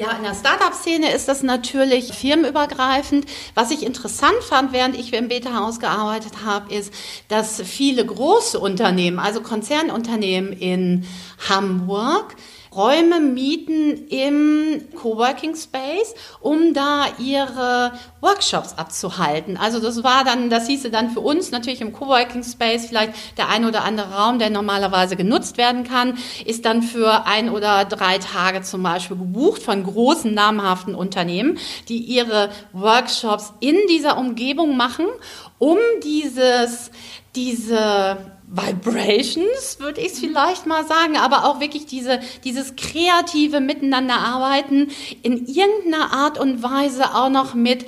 Ja, 0.00 0.12
in 0.12 0.22
der 0.22 0.34
Startup-Szene 0.34 1.12
ist 1.12 1.28
das 1.28 1.42
natürlich 1.42 2.14
firmenübergreifend. 2.14 3.26
Was 3.54 3.70
ich 3.70 3.84
interessant 3.84 4.42
fand, 4.48 4.72
während 4.72 4.98
ich 4.98 5.12
im 5.12 5.28
Beta-Haus 5.28 5.78
gearbeitet 5.78 6.42
habe, 6.42 6.74
ist, 6.74 6.90
dass 7.28 7.60
viele 7.60 8.06
große 8.06 8.58
Unternehmen, 8.58 9.18
also 9.18 9.42
Konzernunternehmen 9.42 10.54
in 10.54 11.06
Hamburg, 11.50 12.34
Räume 12.74 13.18
mieten 13.18 14.06
im 14.08 14.82
Coworking 14.94 15.56
Space, 15.56 16.14
um 16.40 16.72
da 16.72 17.06
ihre 17.18 17.92
Workshops 18.20 18.74
abzuhalten. 18.76 19.56
Also 19.56 19.80
das 19.80 20.04
war 20.04 20.24
dann, 20.24 20.50
das 20.50 20.68
hieße 20.68 20.90
dann 20.90 21.10
für 21.10 21.20
uns 21.20 21.50
natürlich 21.50 21.80
im 21.80 21.92
Coworking 21.92 22.44
Space 22.44 22.86
vielleicht 22.86 23.12
der 23.36 23.48
ein 23.48 23.64
oder 23.64 23.82
andere 23.82 24.14
Raum, 24.14 24.38
der 24.38 24.50
normalerweise 24.50 25.16
genutzt 25.16 25.58
werden 25.58 25.82
kann, 25.84 26.16
ist 26.44 26.64
dann 26.64 26.82
für 26.82 27.26
ein 27.26 27.50
oder 27.50 27.84
drei 27.84 28.18
Tage 28.18 28.62
zum 28.62 28.82
Beispiel 28.82 29.16
gebucht 29.16 29.62
von 29.62 29.82
großen 29.82 30.32
namhaften 30.32 30.94
Unternehmen, 30.94 31.58
die 31.88 31.98
ihre 31.98 32.50
Workshops 32.72 33.52
in 33.58 33.76
dieser 33.88 34.16
Umgebung 34.16 34.76
machen, 34.76 35.06
um 35.58 35.78
dieses, 36.02 36.92
diese 37.34 38.16
Vibrations, 38.52 39.78
würde 39.78 40.00
ich 40.00 40.08
es 40.08 40.18
vielleicht 40.18 40.66
mal 40.66 40.84
sagen, 40.84 41.16
aber 41.16 41.44
auch 41.44 41.60
wirklich 41.60 41.86
diese, 41.86 42.18
dieses 42.42 42.74
kreative 42.74 43.60
Miteinanderarbeiten 43.60 44.90
in 45.22 45.46
irgendeiner 45.46 46.12
Art 46.12 46.38
und 46.38 46.60
Weise 46.60 47.14
auch 47.14 47.28
noch 47.28 47.54
mit 47.54 47.86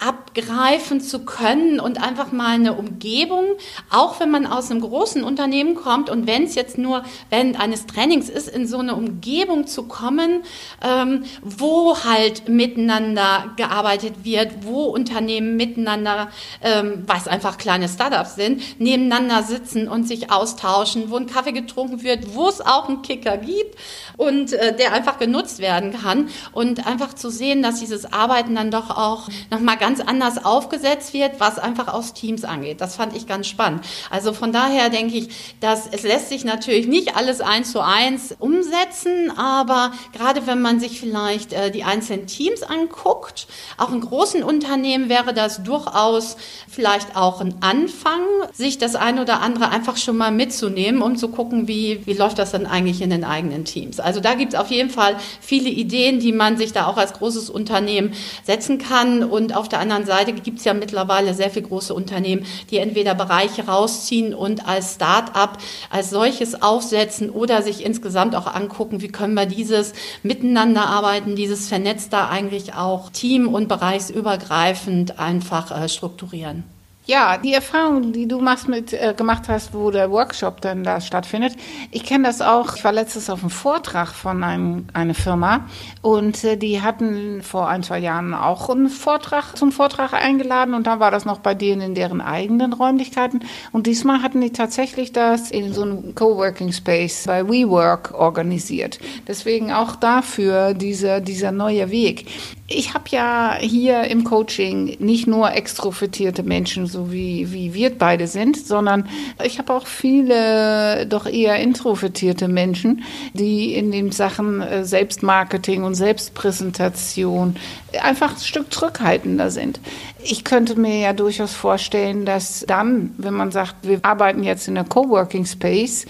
abgreifen 0.00 1.00
zu 1.00 1.24
können 1.24 1.78
und 1.78 2.02
einfach 2.02 2.32
mal 2.32 2.54
eine 2.54 2.72
Umgebung, 2.72 3.44
auch 3.90 4.18
wenn 4.18 4.30
man 4.30 4.46
aus 4.46 4.70
einem 4.70 4.80
großen 4.80 5.22
Unternehmen 5.22 5.74
kommt 5.74 6.08
und 6.08 6.26
wenn 6.26 6.44
es 6.44 6.54
jetzt 6.54 6.78
nur 6.78 7.04
während 7.28 7.60
eines 7.60 7.86
Trainings 7.86 8.28
ist, 8.28 8.48
in 8.48 8.66
so 8.66 8.78
eine 8.78 8.94
Umgebung 8.94 9.66
zu 9.66 9.84
kommen, 9.84 10.42
ähm, 10.82 11.24
wo 11.42 11.98
halt 12.02 12.48
miteinander 12.48 13.52
gearbeitet 13.56 14.24
wird, 14.24 14.64
wo 14.64 14.84
Unternehmen 14.84 15.56
miteinander, 15.56 16.30
ähm, 16.62 17.04
was 17.06 17.28
einfach 17.28 17.58
kleine 17.58 17.88
Startups 17.88 18.36
sind, 18.36 18.80
nebeneinander 18.80 19.42
sitzen 19.42 19.86
und 19.86 20.08
sich 20.08 20.32
austauschen, 20.32 21.10
wo 21.10 21.16
ein 21.16 21.26
Kaffee 21.26 21.52
getrunken 21.52 22.02
wird, 22.02 22.34
wo 22.34 22.48
es 22.48 22.60
auch 22.60 22.88
einen 22.88 23.02
Kicker 23.02 23.36
gibt 23.36 23.76
und 24.16 24.54
äh, 24.54 24.74
der 24.74 24.92
einfach 24.92 25.18
genutzt 25.18 25.58
werden 25.58 25.92
kann. 25.92 26.28
Und 26.52 26.86
einfach 26.86 27.14
zu 27.14 27.30
sehen, 27.30 27.62
dass 27.62 27.80
dieses 27.80 28.12
Arbeiten 28.12 28.54
dann 28.54 28.70
doch 28.70 28.90
auch 28.90 29.28
nochmal 29.50 29.76
ganz 29.76 29.89
ganz 29.90 30.00
anders 30.00 30.44
aufgesetzt 30.44 31.14
wird, 31.14 31.40
was 31.40 31.58
einfach 31.58 31.88
aus 31.88 32.14
Teams 32.14 32.44
angeht. 32.44 32.80
Das 32.80 32.94
fand 32.94 33.16
ich 33.16 33.26
ganz 33.26 33.48
spannend. 33.48 33.84
Also 34.08 34.32
von 34.32 34.52
daher 34.52 34.88
denke 34.88 35.16
ich, 35.16 35.56
dass 35.58 35.88
es 35.90 36.04
lässt 36.04 36.28
sich 36.28 36.44
natürlich 36.44 36.86
nicht 36.86 37.16
alles 37.16 37.40
eins 37.40 37.72
zu 37.72 37.80
eins 37.80 38.36
umsetzen, 38.38 39.36
aber 39.36 39.90
gerade 40.12 40.46
wenn 40.46 40.62
man 40.62 40.78
sich 40.78 41.00
vielleicht 41.00 41.52
äh, 41.52 41.72
die 41.72 41.82
einzelnen 41.82 42.28
Teams 42.28 42.62
anguckt, 42.62 43.48
auch 43.78 43.90
in 43.90 44.00
großen 44.00 44.44
Unternehmen 44.44 45.08
wäre 45.08 45.34
das 45.34 45.64
durchaus 45.64 46.36
vielleicht 46.68 47.16
auch 47.16 47.40
ein 47.40 47.56
Anfang, 47.60 48.20
sich 48.52 48.78
das 48.78 48.94
ein 48.94 49.18
oder 49.18 49.40
andere 49.40 49.70
einfach 49.70 49.96
schon 49.96 50.16
mal 50.16 50.30
mitzunehmen, 50.30 51.02
um 51.02 51.16
zu 51.16 51.30
gucken, 51.30 51.66
wie, 51.66 52.06
wie 52.06 52.12
läuft 52.12 52.38
das 52.38 52.52
dann 52.52 52.66
eigentlich 52.66 53.02
in 53.02 53.10
den 53.10 53.24
eigenen 53.24 53.64
Teams. 53.64 53.98
Also 53.98 54.20
da 54.20 54.34
gibt 54.34 54.52
es 54.52 54.58
auf 54.60 54.70
jeden 54.70 54.90
Fall 54.90 55.16
viele 55.40 55.68
Ideen, 55.68 56.20
die 56.20 56.32
man 56.32 56.58
sich 56.58 56.72
da 56.72 56.86
auch 56.86 56.96
als 56.96 57.14
großes 57.14 57.50
Unternehmen 57.50 58.12
setzen 58.44 58.78
kann 58.78 59.24
und 59.24 59.56
auf 59.56 59.68
der 59.68 59.79
anderen 59.80 60.06
Seite 60.06 60.32
gibt 60.32 60.58
es 60.58 60.64
ja 60.64 60.74
mittlerweile 60.74 61.34
sehr 61.34 61.50
viele 61.50 61.66
große 61.66 61.92
Unternehmen, 61.92 62.46
die 62.70 62.78
entweder 62.78 63.14
Bereiche 63.14 63.66
rausziehen 63.66 64.34
und 64.34 64.68
als 64.68 64.94
Start-up 64.94 65.58
als 65.90 66.10
solches 66.10 66.62
aufsetzen 66.62 67.30
oder 67.30 67.62
sich 67.62 67.84
insgesamt 67.84 68.36
auch 68.36 68.46
angucken, 68.46 69.00
wie 69.00 69.08
können 69.08 69.34
wir 69.34 69.46
dieses 69.46 69.92
Miteinander 70.22 70.86
arbeiten, 70.86 71.36
dieses 71.36 71.68
Vernetzter 71.68 72.28
eigentlich 72.28 72.74
auch 72.74 73.10
team- 73.10 73.48
und 73.48 73.68
bereichsübergreifend 73.68 75.18
einfach 75.18 75.70
äh, 75.70 75.88
strukturieren. 75.88 76.64
Ja, 77.10 77.38
die 77.38 77.54
Erfahrung, 77.54 78.12
die 78.12 78.28
du 78.28 78.40
machst 78.40 78.68
mit, 78.68 78.92
äh, 78.92 79.14
gemacht 79.16 79.48
hast, 79.48 79.74
wo 79.74 79.90
der 79.90 80.12
Workshop 80.12 80.60
dann 80.60 80.84
da 80.84 81.00
stattfindet, 81.00 81.56
ich 81.90 82.04
kenne 82.04 82.28
das 82.28 82.40
auch. 82.40 82.76
Ich 82.76 82.84
war 82.84 82.92
letztes 82.92 83.28
auf 83.28 83.40
einem 83.40 83.50
Vortrag 83.50 84.10
von 84.10 84.44
einem, 84.44 84.86
einer 84.92 85.14
Firma 85.14 85.66
und 86.02 86.44
äh, 86.44 86.56
die 86.56 86.82
hatten 86.82 87.42
vor 87.42 87.68
ein, 87.68 87.82
zwei 87.82 87.98
Jahren 87.98 88.32
auch 88.32 88.70
einen 88.70 88.88
Vortrag 88.88 89.56
zum 89.56 89.72
Vortrag 89.72 90.12
eingeladen 90.12 90.72
und 90.72 90.86
da 90.86 91.00
war 91.00 91.10
das 91.10 91.24
noch 91.24 91.38
bei 91.38 91.52
denen 91.52 91.80
in 91.80 91.94
deren 91.96 92.20
eigenen 92.20 92.72
Räumlichkeiten 92.72 93.40
und 93.72 93.88
diesmal 93.88 94.22
hatten 94.22 94.40
die 94.40 94.52
tatsächlich 94.52 95.10
das 95.10 95.50
in 95.50 95.72
so 95.72 95.82
einem 95.82 96.14
Coworking 96.14 96.72
Space 96.72 97.24
bei 97.26 97.44
WeWork 97.44 98.14
organisiert. 98.14 99.00
Deswegen 99.26 99.72
auch 99.72 99.96
dafür 99.96 100.74
dieser, 100.74 101.20
dieser 101.20 101.50
neue 101.50 101.90
Weg. 101.90 102.26
Ich 102.72 102.94
habe 102.94 103.06
ja 103.08 103.56
hier 103.58 104.04
im 104.04 104.22
Coaching 104.22 104.96
nicht 105.00 105.26
nur 105.26 105.50
extrovertierte 105.50 106.44
Menschen, 106.44 106.86
so 106.86 107.10
wie, 107.10 107.50
wie 107.50 107.74
wir 107.74 107.90
beide 107.90 108.28
sind, 108.28 108.64
sondern 108.64 109.08
ich 109.44 109.58
habe 109.58 109.72
auch 109.72 109.88
viele 109.88 111.04
doch 111.08 111.26
eher 111.26 111.56
introvertierte 111.56 112.46
Menschen, 112.46 113.02
die 113.32 113.74
in 113.74 113.90
den 113.90 114.12
Sachen 114.12 114.60
äh, 114.60 114.84
Selbstmarketing 114.84 115.82
und 115.82 115.96
Selbstpräsentation 115.96 117.56
einfach 118.00 118.34
ein 118.34 118.40
Stück 118.40 118.72
zurückhaltender 118.72 119.50
sind. 119.50 119.80
Ich 120.22 120.44
könnte 120.44 120.78
mir 120.78 120.96
ja 120.96 121.12
durchaus 121.12 121.52
vorstellen, 121.52 122.24
dass 122.24 122.64
dann, 122.68 123.12
wenn 123.18 123.34
man 123.34 123.50
sagt, 123.50 123.74
wir 123.82 123.98
arbeiten 124.02 124.44
jetzt 124.44 124.68
in 124.68 124.78
einer 124.78 124.88
Coworking 124.88 125.44
Space, 125.44 126.06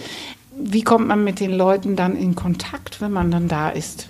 wie 0.54 0.82
kommt 0.82 1.08
man 1.08 1.24
mit 1.24 1.40
den 1.40 1.52
Leuten 1.52 1.96
dann 1.96 2.18
in 2.18 2.34
Kontakt, 2.34 3.00
wenn 3.00 3.12
man 3.12 3.30
dann 3.30 3.48
da 3.48 3.70
ist? 3.70 4.09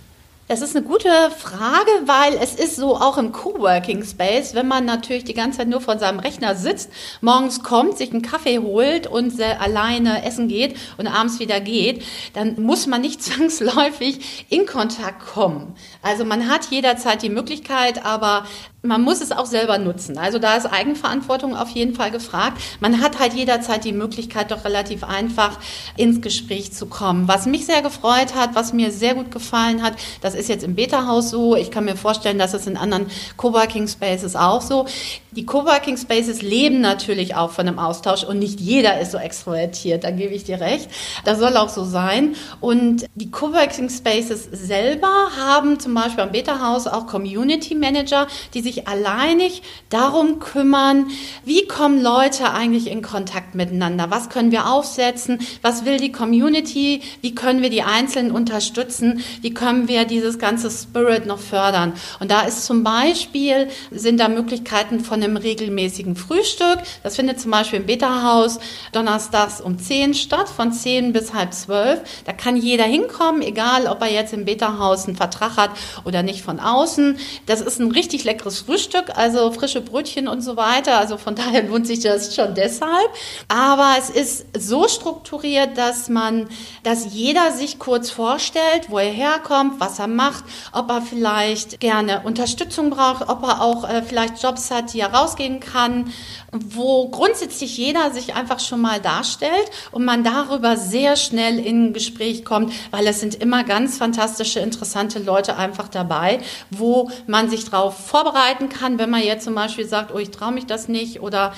Das 0.50 0.62
ist 0.62 0.74
eine 0.74 0.84
gute 0.84 1.08
Frage, 1.38 1.92
weil 2.06 2.34
es 2.42 2.56
ist 2.56 2.74
so 2.74 2.96
auch 2.96 3.18
im 3.18 3.30
Coworking 3.30 4.02
Space, 4.02 4.52
wenn 4.52 4.66
man 4.66 4.84
natürlich 4.84 5.22
die 5.22 5.32
ganze 5.32 5.58
Zeit 5.58 5.68
nur 5.68 5.80
vor 5.80 5.96
seinem 5.96 6.18
Rechner 6.18 6.56
sitzt, 6.56 6.90
morgens 7.20 7.62
kommt, 7.62 7.96
sich 7.96 8.10
einen 8.10 8.22
Kaffee 8.22 8.58
holt 8.58 9.06
und 9.06 9.40
alleine 9.40 10.24
essen 10.24 10.48
geht 10.48 10.76
und 10.98 11.06
abends 11.06 11.38
wieder 11.38 11.60
geht, 11.60 12.02
dann 12.32 12.60
muss 12.60 12.88
man 12.88 13.00
nicht 13.00 13.22
zwangsläufig 13.22 14.46
in 14.48 14.66
Kontakt 14.66 15.24
kommen. 15.24 15.76
Also 16.02 16.24
man 16.24 16.50
hat 16.50 16.64
jederzeit 16.64 17.22
die 17.22 17.28
Möglichkeit, 17.28 18.04
aber 18.04 18.44
man 18.82 19.02
muss 19.02 19.20
es 19.20 19.30
auch 19.30 19.46
selber 19.46 19.78
nutzen. 19.78 20.16
Also 20.16 20.38
da 20.38 20.56
ist 20.56 20.66
Eigenverantwortung 20.66 21.54
auf 21.54 21.68
jeden 21.70 21.94
Fall 21.94 22.10
gefragt. 22.10 22.60
Man 22.80 23.00
hat 23.00 23.18
halt 23.18 23.34
jederzeit 23.34 23.84
die 23.84 23.92
Möglichkeit, 23.92 24.50
doch 24.50 24.64
relativ 24.64 25.04
einfach 25.04 25.58
ins 25.96 26.22
Gespräch 26.22 26.72
zu 26.72 26.86
kommen. 26.86 27.28
Was 27.28 27.46
mich 27.46 27.66
sehr 27.66 27.82
gefreut 27.82 28.34
hat, 28.34 28.54
was 28.54 28.72
mir 28.72 28.90
sehr 28.90 29.14
gut 29.14 29.30
gefallen 29.30 29.82
hat, 29.82 29.94
das 30.22 30.34
ist 30.34 30.48
jetzt 30.48 30.64
im 30.64 30.74
Beta-Haus 30.74 31.30
so. 31.30 31.56
Ich 31.56 31.70
kann 31.70 31.84
mir 31.84 31.96
vorstellen, 31.96 32.38
dass 32.38 32.54
es 32.54 32.66
in 32.66 32.76
anderen 32.76 33.06
Coworking 33.36 33.86
Spaces 33.86 34.34
auch 34.34 34.62
so. 34.62 34.86
Die 35.32 35.46
Coworking 35.46 35.96
Spaces 35.96 36.42
leben 36.42 36.80
natürlich 36.80 37.36
auch 37.36 37.52
von 37.52 37.68
einem 37.68 37.78
Austausch 37.78 38.24
und 38.24 38.40
nicht 38.40 38.58
jeder 38.58 39.00
ist 39.00 39.12
so 39.12 39.18
extrovertiert, 39.18 40.02
da 40.02 40.10
gebe 40.10 40.34
ich 40.34 40.42
dir 40.42 40.60
recht. 40.60 40.90
Das 41.24 41.38
soll 41.38 41.56
auch 41.56 41.68
so 41.68 41.84
sein. 41.84 42.34
Und 42.60 43.06
die 43.14 43.30
Coworking 43.30 43.88
Spaces 43.90 44.48
selber 44.50 45.30
haben 45.38 45.78
zum 45.78 45.94
Beispiel 45.94 46.24
am 46.24 46.32
Beta-Haus 46.32 46.88
auch 46.88 47.06
Community 47.06 47.76
Manager, 47.76 48.26
die 48.54 48.60
sich 48.60 48.88
alleinig 48.88 49.62
darum 49.88 50.40
kümmern, 50.40 51.06
wie 51.44 51.64
kommen 51.68 52.02
Leute 52.02 52.50
eigentlich 52.52 52.88
in 52.88 53.00
Kontakt 53.00 53.54
miteinander? 53.54 54.10
Was 54.10 54.30
können 54.30 54.50
wir 54.50 54.66
aufsetzen? 54.66 55.38
Was 55.62 55.84
will 55.84 55.98
die 55.98 56.10
Community? 56.10 57.02
Wie 57.20 57.36
können 57.36 57.62
wir 57.62 57.70
die 57.70 57.82
Einzelnen 57.82 58.32
unterstützen? 58.32 59.22
Wie 59.42 59.54
können 59.54 59.86
wir 59.86 60.06
dieses 60.06 60.40
ganze 60.40 60.72
Spirit 60.72 61.26
noch 61.26 61.38
fördern? 61.38 61.92
Und 62.18 62.32
da 62.32 62.42
ist 62.42 62.64
zum 62.64 62.82
Beispiel, 62.82 63.68
sind 63.92 64.18
da 64.18 64.28
Möglichkeiten 64.28 64.98
von 64.98 65.19
einem 65.22 65.36
regelmäßigen 65.36 66.16
Frühstück. 66.16 66.78
Das 67.02 67.16
findet 67.16 67.40
zum 67.40 67.50
Beispiel 67.50 67.80
im 67.80 67.86
Beta-Haus 67.86 68.58
donnerstags 68.92 69.60
um 69.60 69.78
10 69.78 70.14
statt, 70.14 70.48
von 70.48 70.72
10 70.72 71.12
bis 71.12 71.34
halb 71.34 71.52
12. 71.52 72.00
Da 72.24 72.32
kann 72.32 72.56
jeder 72.56 72.84
hinkommen, 72.84 73.42
egal 73.42 73.86
ob 73.86 74.00
er 74.02 74.10
jetzt 74.10 74.32
im 74.32 74.44
Beta-Haus 74.44 75.06
einen 75.06 75.16
Vertrag 75.16 75.56
hat 75.56 75.70
oder 76.04 76.22
nicht 76.22 76.42
von 76.42 76.60
außen. 76.60 77.18
Das 77.46 77.60
ist 77.60 77.80
ein 77.80 77.90
richtig 77.90 78.24
leckeres 78.24 78.60
Frühstück, 78.60 79.16
also 79.16 79.50
frische 79.52 79.80
Brötchen 79.80 80.28
und 80.28 80.42
so 80.42 80.56
weiter. 80.56 80.98
Also 80.98 81.16
von 81.16 81.34
daher 81.40 81.62
lohnt 81.62 81.86
sich 81.86 82.00
das 82.00 82.34
schon 82.34 82.54
deshalb. 82.54 83.10
Aber 83.48 83.94
es 83.98 84.10
ist 84.10 84.46
so 84.58 84.88
strukturiert, 84.88 85.76
dass 85.76 86.08
man, 86.08 86.48
dass 86.82 87.12
jeder 87.12 87.52
sich 87.52 87.78
kurz 87.78 88.10
vorstellt, 88.10 88.88
wo 88.88 88.98
er 88.98 89.10
herkommt, 89.10 89.80
was 89.80 89.98
er 89.98 90.06
macht, 90.06 90.44
ob 90.72 90.90
er 90.90 91.02
vielleicht 91.02 91.80
gerne 91.80 92.22
Unterstützung 92.24 92.90
braucht, 92.90 93.28
ob 93.28 93.42
er 93.42 93.62
auch 93.62 93.88
äh, 93.88 94.02
vielleicht 94.02 94.42
Jobs 94.42 94.70
hat, 94.70 94.92
die 94.92 95.00
er 95.00 95.09
rausgehen 95.12 95.60
kann, 95.60 96.12
wo 96.52 97.08
grundsätzlich 97.08 97.76
jeder 97.76 98.10
sich 98.10 98.34
einfach 98.34 98.58
schon 98.58 98.80
mal 98.80 99.00
darstellt 99.00 99.70
und 99.92 100.04
man 100.04 100.24
darüber 100.24 100.76
sehr 100.76 101.16
schnell 101.16 101.58
in 101.58 101.86
ein 101.86 101.92
Gespräch 101.92 102.44
kommt, 102.44 102.72
weil 102.90 103.06
es 103.06 103.20
sind 103.20 103.36
immer 103.36 103.62
ganz 103.62 103.98
fantastische, 103.98 104.60
interessante 104.60 105.20
Leute 105.20 105.56
einfach 105.56 105.88
dabei, 105.88 106.40
wo 106.70 107.10
man 107.26 107.48
sich 107.48 107.70
darauf 107.70 107.96
vorbereiten 107.96 108.68
kann, 108.68 108.98
wenn 108.98 109.10
man 109.10 109.22
jetzt 109.22 109.44
zum 109.44 109.54
Beispiel 109.54 109.86
sagt, 109.86 110.12
oh, 110.12 110.18
ich 110.18 110.30
traue 110.30 110.52
mich 110.52 110.66
das 110.66 110.88
nicht 110.88 111.20
oder 111.20 111.52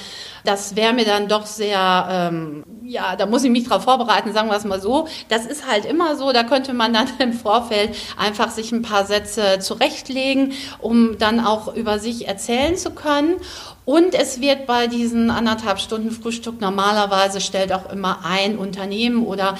das 0.44 0.76
wäre 0.76 0.92
mir 0.92 1.04
dann 1.04 1.28
doch 1.28 1.46
sehr, 1.46 2.08
ähm, 2.10 2.64
ja, 2.82 3.16
da 3.16 3.26
muss 3.26 3.44
ich 3.44 3.50
mich 3.50 3.68
darauf 3.68 3.84
vorbereiten, 3.84 4.32
sagen 4.32 4.48
wir 4.48 4.56
es 4.56 4.64
mal 4.64 4.80
so. 4.80 5.06
Das 5.28 5.46
ist 5.46 5.68
halt 5.68 5.84
immer 5.84 6.16
so, 6.16 6.32
da 6.32 6.42
könnte 6.42 6.74
man 6.74 6.92
dann 6.92 7.08
im 7.18 7.32
Vorfeld 7.32 7.96
einfach 8.18 8.50
sich 8.50 8.72
ein 8.72 8.82
paar 8.82 9.06
Sätze 9.06 9.60
zurechtlegen, 9.60 10.52
um 10.80 11.16
dann 11.18 11.40
auch 11.40 11.74
über 11.74 11.98
sich 11.98 12.28
erzählen 12.28 12.76
zu 12.76 12.90
können. 12.90 13.36
Und 13.84 14.14
es 14.14 14.40
wird 14.40 14.66
bei 14.66 14.86
diesen 14.86 15.30
anderthalb 15.30 15.80
Stunden 15.80 16.12
Frühstück 16.12 16.60
normalerweise 16.60 17.40
stellt 17.40 17.72
auch 17.72 17.90
immer 17.90 18.24
ein 18.24 18.56
Unternehmen 18.56 19.26
oder 19.26 19.58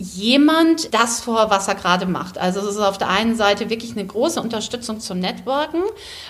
jemand 0.00 0.94
das 0.94 1.20
vor, 1.20 1.50
was 1.50 1.68
er 1.68 1.74
gerade 1.74 2.06
macht. 2.06 2.38
Also 2.38 2.60
es 2.60 2.68
ist 2.68 2.80
auf 2.80 2.96
der 2.96 3.10
einen 3.10 3.36
Seite 3.36 3.68
wirklich 3.68 3.92
eine 3.92 4.06
große 4.06 4.40
Unterstützung 4.40 4.98
zum 4.98 5.18
Networken, 5.18 5.82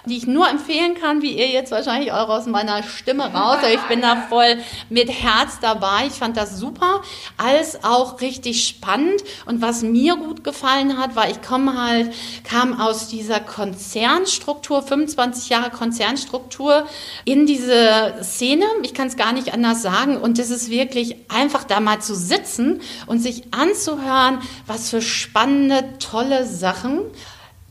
die 0.07 0.17
ich 0.17 0.27
nur 0.27 0.49
empfehlen 0.49 0.97
kann, 1.01 1.23
wie 1.23 1.39
ihr 1.39 1.47
jetzt 1.47 1.71
wahrscheinlich 1.71 2.11
auch 2.11 2.29
aus 2.29 2.47
meiner 2.47 2.83
Stimme 2.83 3.33
raus. 3.33 3.59
Ich 3.73 3.81
bin 3.83 4.01
da 4.01 4.25
voll 4.29 4.57
mit 4.89 5.09
Herz 5.09 5.61
dabei. 5.61 6.09
Ich 6.09 6.15
fand 6.15 6.37
das 6.37 6.59
super, 6.59 7.03
alles 7.37 7.85
auch 7.85 8.21
richtig 8.21 8.67
spannend. 8.67 9.23
Und 9.47 9.63
was 9.63 9.83
mir 9.83 10.17
gut 10.17 10.43
gefallen 10.43 10.99
hat, 10.99 11.15
war, 11.15 11.31
ich 11.31 11.41
komme 11.41 11.81
halt, 11.81 12.13
kam 12.43 12.81
aus 12.81 13.07
dieser 13.07 13.39
Konzernstruktur, 13.39 14.83
25 14.83 15.49
Jahre 15.49 15.71
Konzernstruktur 15.71 16.89
in 17.25 17.47
diese 17.47 18.17
Szene. 18.23 18.65
Ich 18.83 18.95
kann 18.95 19.07
es 19.07 19.17
gar 19.17 19.33
nicht 19.33 19.55
anders 19.55 19.81
sagen. 19.81 20.17
Und 20.17 20.41
es 20.41 20.51
ist 20.51 20.71
wirklich 20.71 21.15
einfach 21.29 21.63
da 21.63 21.79
mal 21.79 22.01
zu 22.01 22.17
sitzen 22.17 22.81
und 23.07 23.21
sich 23.21 23.45
anzuhören, 23.61 24.39
was 24.67 24.91
für 24.91 25.03
spannende, 25.03 25.99
tolle 25.99 26.47
Sachen 26.47 27.03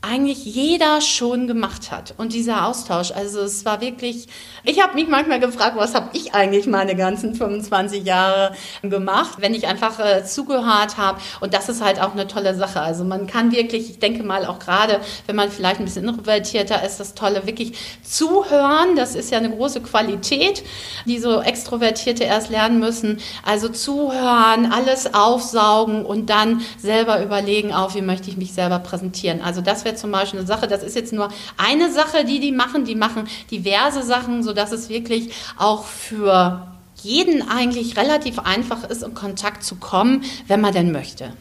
eigentlich 0.02 0.46
jeder 0.46 1.02
schon 1.02 1.46
gemacht 1.46 1.90
hat. 1.90 2.14
Und 2.16 2.32
dieser 2.32 2.66
Austausch, 2.66 3.10
also 3.12 3.40
es 3.40 3.66
war 3.66 3.82
wirklich, 3.82 4.28
ich 4.64 4.82
habe 4.82 4.94
mich 4.94 5.08
manchmal 5.08 5.40
gefragt, 5.40 5.76
was 5.76 5.94
habe 5.94 6.08
ich 6.14 6.34
eigentlich 6.34 6.66
meine 6.66 6.96
ganzen 6.96 7.34
25 7.34 8.04
Jahre 8.04 8.54
gemacht, 8.82 9.36
wenn 9.38 9.52
ich 9.52 9.66
einfach 9.66 9.98
äh, 9.98 10.24
zugehört 10.24 10.96
habe. 10.96 11.20
Und 11.40 11.52
das 11.52 11.68
ist 11.68 11.84
halt 11.84 12.00
auch 12.00 12.12
eine 12.12 12.26
tolle 12.26 12.54
Sache. 12.54 12.80
Also 12.80 13.04
man 13.04 13.26
kann 13.26 13.52
wirklich, 13.52 13.90
ich 13.90 13.98
denke 13.98 14.22
mal 14.22 14.46
auch 14.46 14.58
gerade, 14.58 15.00
wenn 15.26 15.36
man 15.36 15.50
vielleicht 15.50 15.80
ein 15.80 15.84
bisschen 15.84 16.08
introvertierter 16.08 16.82
ist, 16.82 16.98
das 16.98 17.14
Tolle, 17.14 17.46
wirklich 17.46 17.74
zuhören. 18.02 18.96
Das 18.96 19.14
ist 19.14 19.30
ja 19.30 19.36
eine 19.36 19.50
große 19.50 19.82
Qualität, 19.82 20.64
die 21.04 21.18
so 21.18 21.42
Extrovertierte 21.42 22.24
erst 22.24 22.48
lernen 22.48 22.78
müssen. 22.78 23.20
Also 23.44 23.68
zuhören, 23.68 24.72
alles 24.72 25.12
aufsaugen 25.12 26.06
und 26.06 26.30
dann 26.30 26.62
selber 26.78 27.22
überlegen, 27.22 27.74
auf 27.74 27.94
wie 27.94 28.02
möchte 28.02 28.30
ich 28.30 28.38
mich 28.38 28.54
selber 28.54 28.78
präsentieren. 28.78 29.42
Also 29.42 29.60
das 29.60 29.84
wäre 29.84 29.89
wäre 29.90 29.96
zum 29.96 30.12
Beispiel 30.12 30.40
eine 30.40 30.46
Sache, 30.46 30.68
das 30.68 30.82
ist 30.82 30.94
jetzt 30.94 31.12
nur 31.12 31.28
eine 31.56 31.90
Sache, 31.90 32.24
die 32.24 32.40
die 32.40 32.52
machen. 32.52 32.84
Die 32.84 32.94
machen 32.94 33.28
diverse 33.50 34.02
Sachen, 34.02 34.42
sodass 34.42 34.72
es 34.72 34.88
wirklich 34.88 35.32
auch 35.58 35.84
für 35.84 36.66
jeden 37.02 37.48
eigentlich 37.48 37.96
relativ 37.96 38.38
einfach 38.38 38.84
ist, 38.88 39.02
in 39.02 39.14
Kontakt 39.14 39.64
zu 39.64 39.76
kommen, 39.76 40.24
wenn 40.46 40.60
man 40.60 40.72
denn 40.72 40.92
möchte. 40.92 41.32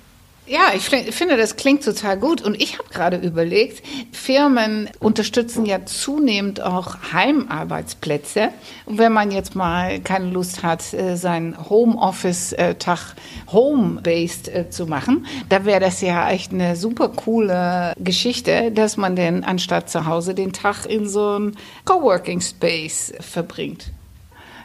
Ja, 0.50 0.72
ich 0.74 0.90
finde, 0.90 1.38
das 1.38 1.58
klingt 1.58 1.84
total 1.84 2.18
gut. 2.18 2.42
Und 2.42 2.60
ich 2.60 2.80
habe 2.80 2.90
gerade 2.90 3.18
überlegt, 3.18 3.86
Firmen 4.12 4.90
unterstützen 5.00 5.64
ja 5.68 5.86
zunehmend 5.86 6.60
auch 6.60 6.98
Heimarbeitsplätze. 7.14 8.50
Und 8.88 8.98
wenn 8.98 9.14
man 9.14 9.30
jetzt 9.30 9.54
mal 9.54 10.00
keine 10.00 10.32
Lust 10.32 10.64
hat, 10.64 10.92
äh, 10.96 11.18
seinen 11.18 11.70
Homeoffice-Tag 11.70 13.16
home-based 13.52 14.48
äh, 14.48 14.70
zu 14.72 14.88
machen, 14.88 15.28
da 15.50 15.66
wäre 15.66 15.82
das 15.82 16.02
ja 16.02 16.32
echt 16.32 16.52
eine 16.52 16.76
super 16.76 17.10
coole 17.10 17.94
Geschichte, 18.00 18.72
dass 18.72 18.98
man 18.98 19.16
denn 19.16 19.44
anstatt 19.44 19.92
zu 19.92 20.08
Hause 20.08 20.34
den 20.34 20.52
Tag 20.52 20.88
in 20.88 21.08
so 21.08 21.28
einem 21.28 21.52
Coworking 21.86 22.42
Space 22.42 23.14
verbringt. 23.20 23.92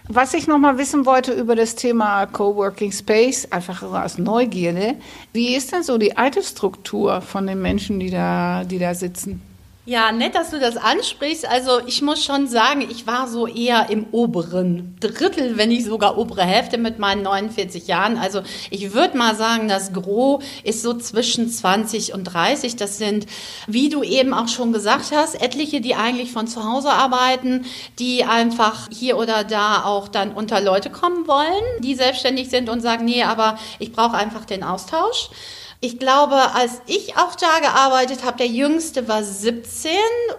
Was 0.09 0.35
ich 0.35 0.47
noch 0.47 0.59
mal 0.59 0.77
wissen 0.77 1.07
wollte 1.07 1.33
über 1.33 1.57
das 1.57 1.77
Thema 1.77 2.27
Coworking 2.27 2.93
Space, 2.93 3.49
einfach 3.51 3.83
aus 3.83 4.19
Neugierde, 4.19 4.97
wie 5.33 5.57
ist 5.57 5.73
denn 5.73 5.83
so 5.83 5.97
die 5.97 6.15
Altersstruktur 6.15 7.23
von 7.23 7.47
den 7.47 7.63
Menschen, 7.63 8.01
die 8.01 8.11
da, 8.11 8.65
die 8.65 8.79
da 8.79 8.95
sitzen? 8.95 9.41
Ja, 9.87 10.13
nett, 10.13 10.35
dass 10.35 10.49
du 10.49 10.59
das 10.59 10.79
ansprichst. 10.79 11.47
Also 11.47 11.81
ich 11.87 12.01
muss 12.01 12.25
schon 12.25 12.49
sagen, 12.49 12.81
ich 12.91 13.07
war 13.07 13.29
so 13.29 13.47
eher 13.47 13.91
im 13.91 14.07
oberen 14.13 14.97
Drittel, 14.99 15.59
wenn 15.59 15.69
nicht 15.69 15.85
sogar 15.85 16.17
obere 16.17 16.41
Hälfte 16.41 16.79
mit 16.79 16.99
meinen 16.99 17.21
49 17.21 17.87
Jahren. 17.87 18.17
Also 18.17 18.41
ich 18.71 18.95
würde 18.95 19.19
mal 19.19 19.35
sagen, 19.35 19.69
das 19.69 19.93
Gros 19.93 20.43
ist 20.63 20.81
so 20.81 20.95
zwischen 20.95 21.51
20 21.51 22.15
und 22.15 22.25
30. 22.25 22.77
Das 22.77 22.97
sind, 22.97 23.27
wie 23.67 23.91
du 23.91 24.03
eben 24.03 24.33
auch 24.33 24.49
schon 24.49 24.73
gesagt 24.73 25.13
hast, 25.15 25.35
etliche, 25.35 25.83
die 25.83 25.95
eigentlich 25.95 26.33
von 26.33 26.47
zu 26.47 26.65
Hause 26.65 26.89
arbeiten, 26.89 27.67
die 27.99 28.25
einfach 28.25 28.89
hier 28.91 29.19
oder 29.19 29.45
da 29.45 29.85
auch 29.85 30.09
dann 30.09 30.33
unter 30.33 30.63
Leute 30.63 30.89
kommen 30.89 31.29
wollen, 31.29 31.63
die 31.81 31.95
selbstständig 31.95 32.49
sind 32.49 32.71
und 32.71 32.81
sagen, 32.81 33.05
nee, 33.05 33.23
aber 33.23 33.59
ich 33.79 33.93
brauche 33.93 34.17
einfach 34.17 34.47
den 34.47 34.63
Austausch. 34.63 35.29
Ich 35.85 35.99
glaube, 35.99 36.37
als 36.55 36.81
ich 36.87 37.19
auch 37.19 37.35
da 37.35 37.59
gearbeitet 37.61 38.25
habe, 38.25 38.39
der 38.39 38.47
Jüngste 38.47 39.07
war 39.07 39.23
17, 39.23 39.91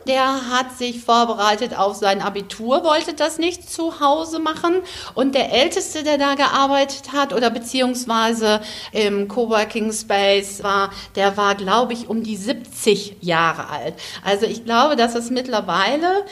der 0.07 0.49
hat 0.49 0.75
sich 0.75 1.03
vorbereitet 1.03 1.77
auf 1.77 1.95
sein 1.97 2.23
Abitur, 2.23 2.83
wollte 2.83 3.13
das 3.13 3.37
nicht 3.37 3.69
zu 3.69 3.99
Hause 3.99 4.39
machen. 4.39 4.81
Und 5.13 5.35
der 5.35 5.51
Älteste, 5.51 6.01
der 6.01 6.17
da 6.17 6.33
gearbeitet 6.33 7.13
hat 7.13 7.31
oder 7.31 7.51
beziehungsweise 7.51 8.59
im 8.91 9.27
Coworking 9.27 9.93
Space 9.93 10.63
war, 10.63 10.89
der 11.13 11.37
war, 11.37 11.53
glaube 11.53 11.93
ich, 11.93 12.09
um 12.09 12.23
die 12.23 12.37
70 12.37 13.17
Jahre 13.21 13.69
alt. 13.69 13.93
Also 14.23 14.47
ich 14.47 14.65
glaube, 14.65 14.95
dass 14.95 15.13
es 15.13 15.29
mittlerweile 15.29 16.25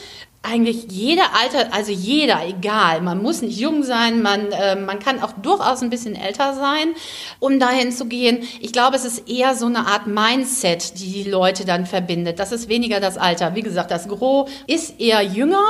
eigentlich 0.46 0.88
jeder 0.90 1.24
Alter, 1.42 1.74
also 1.74 1.94
jeder, 1.94 2.46
egal, 2.46 3.02
man 3.02 3.24
muss 3.24 3.42
nicht 3.42 3.58
jung 3.58 3.82
sein, 3.82 4.22
man, 4.22 4.52
äh, 4.52 4.76
man 4.76 5.00
kann 5.00 5.24
auch 5.24 5.32
durchaus 5.42 5.82
ein 5.82 5.90
bisschen 5.90 6.16
älter 6.16 6.54
sein, 6.54 6.94
um 7.40 7.60
dahin 7.60 7.94
zu 7.94 8.06
gehen. 8.06 8.44
Ich 8.60 8.74
glaube, 8.74 8.98
es 8.98 9.06
ist 9.06 9.30
eher 9.30 9.56
so 9.56 9.68
eine 9.68 9.88
Art 9.88 10.06
Mindset, 10.06 11.00
die 11.00 11.24
die 11.24 11.30
Leute 11.30 11.64
dann 11.64 11.86
verbindet. 11.86 12.40
Das 12.40 12.52
ist 12.52 12.68
weniger 12.68 13.00
das 13.00 13.18
Alter. 13.18 13.56
Wie 13.56 13.62
gesagt, 13.62 13.90
das 13.90 14.10
Gros 14.10 14.50
ist 14.68 15.00
eher 15.00 15.22
jünger, 15.22 15.64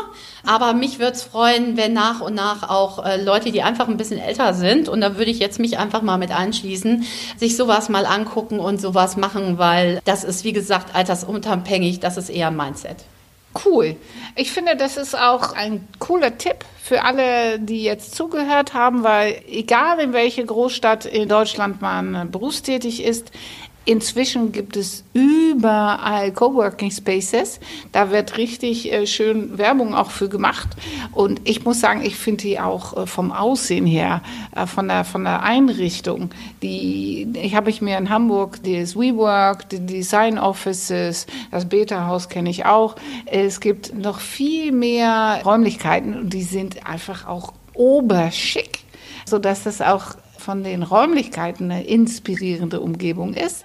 aber 0.44 0.74
mich 0.74 0.98
würde 0.98 1.14
es 1.14 1.22
freuen, 1.22 1.78
wenn 1.78 1.94
nach 1.94 2.22
und 2.22 2.34
nach 2.34 2.68
auch 2.68 3.06
äh, 3.06 3.22
Leute, 3.22 3.52
die 3.52 3.62
einfach 3.62 3.88
ein 3.88 3.98
bisschen 3.98 4.20
älter 4.20 4.56
sind, 4.56 4.90
und 4.90 5.02
da 5.02 5.18
würde 5.18 5.30
ich 5.30 5.38
jetzt 5.38 5.60
mich 5.60 5.78
einfach 5.78 6.02
mal 6.02 6.18
mit 6.18 6.32
anschließen, 6.32 7.06
sich 7.38 7.56
sowas 7.56 7.90
mal 7.90 8.08
angucken 8.08 8.60
und 8.60 8.82
sowas 8.82 9.18
machen, 9.18 9.60
weil 9.60 10.00
das 10.04 10.24
ist, 10.24 10.44
wie 10.44 10.54
gesagt, 10.54 10.96
altersunabhängig, 10.96 12.00
das 12.00 12.18
ist 12.18 12.30
eher 12.30 12.50
Mindset. 12.50 12.98
Cool. 13.66 13.96
Ich 14.36 14.52
finde, 14.52 14.76
das 14.76 14.98
ist 14.98 15.18
auch 15.18 15.54
ein 15.54 15.88
cooler 16.00 16.38
Tipp 16.38 16.66
für 16.82 17.04
alle, 17.04 17.60
die 17.60 17.84
jetzt 17.84 18.16
zugehört 18.16 18.74
haben, 18.74 19.04
weil 19.04 19.42
egal 19.48 20.00
in 20.00 20.12
welche 20.14 20.44
Großstadt 20.46 21.06
in 21.06 21.30
Deutschland 21.30 21.82
man 21.82 22.32
berufstätig 22.32 23.04
ist, 23.04 23.32
Inzwischen 23.86 24.54
gibt 24.54 24.78
es 24.78 25.04
überall 25.14 26.32
Coworking 26.32 26.90
Spaces. 26.90 27.60
Da 27.92 28.12
wird 28.12 28.38
richtig 28.38 28.92
äh, 28.94 29.06
schön 29.06 29.58
Werbung 29.58 29.94
auch 29.94 30.10
für 30.10 30.30
gemacht. 30.30 30.70
Und 31.12 31.42
ich 31.44 31.66
muss 31.66 31.82
sagen, 31.82 32.02
ich 32.02 32.16
finde 32.16 32.44
die 32.44 32.60
auch 32.62 32.96
äh, 32.96 33.08
vom 33.08 33.34
Aussehen 33.34 33.86
her, 33.86 34.22
äh, 34.56 34.68
von, 34.68 34.88
der, 34.88 35.04
von 35.04 35.26
der 35.26 35.44
Einrichtung, 35.44 36.30
die 36.62 37.28
ich 37.34 37.56
habe 37.56 37.70
ich 37.70 37.82
mir 37.82 37.98
in 37.98 38.10
Hamburg 38.10 38.60
das 38.64 38.96
WeWork, 38.96 39.68
die 39.70 39.86
Design 39.86 40.40
Offices, 40.40 41.28
das 41.52 41.68
Beta-Haus 41.68 42.30
kenne 42.30 42.50
ich 42.50 42.66
auch. 42.66 42.96
Es 43.26 43.60
gibt 43.60 43.94
noch 43.94 44.22
viel 44.22 44.72
mehr 44.72 45.42
Räumlichkeiten 45.44 46.18
und 46.18 46.34
die 46.34 46.44
sind 46.44 46.88
einfach 46.88 47.28
auch 47.28 47.54
oberschick, 47.74 48.80
sodass 49.26 49.64
das 49.64 49.82
auch 49.82 50.16
von 50.44 50.64
den 50.64 50.84
Räumlichkeiten 50.84 51.72
eine 51.72 51.86
inspirierende 51.86 52.82
Umgebung 52.82 53.34
ist. 53.34 53.64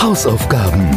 Hausaufgaben. 0.00 0.90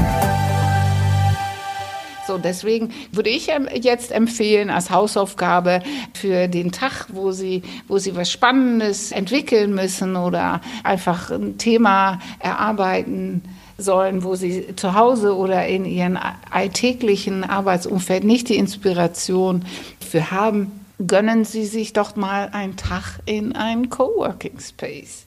So, 2.27 2.37
deswegen 2.37 2.91
würde 3.13 3.29
ich 3.29 3.49
jetzt 3.81 4.11
empfehlen 4.11 4.69
als 4.69 4.89
Hausaufgabe 4.89 5.81
für 6.13 6.47
den 6.47 6.71
Tag, 6.71 7.07
wo 7.13 7.31
Sie, 7.31 7.61
wo 7.87 7.97
Sie 7.97 8.15
was 8.15 8.29
Spannendes 8.29 9.11
entwickeln 9.11 9.73
müssen 9.73 10.17
oder 10.17 10.59
einfach 10.83 11.31
ein 11.31 11.57
Thema 11.57 12.19
erarbeiten 12.39 13.43
sollen, 13.77 14.23
wo 14.23 14.35
Sie 14.35 14.75
zu 14.75 14.95
Hause 14.95 15.37
oder 15.37 15.65
in 15.67 15.85
Ihrem 15.85 16.17
alltäglichen 16.49 17.43
Arbeitsumfeld 17.43 18.23
nicht 18.23 18.49
die 18.49 18.57
Inspiration 18.57 19.63
für 19.99 20.31
haben, 20.31 20.84
gönnen 21.05 21.45
Sie 21.45 21.65
sich 21.65 21.93
doch 21.93 22.15
mal 22.15 22.49
einen 22.51 22.77
Tag 22.77 23.19
in 23.25 23.55
einen 23.55 23.89
Coworking 23.89 24.59
Space. 24.59 25.25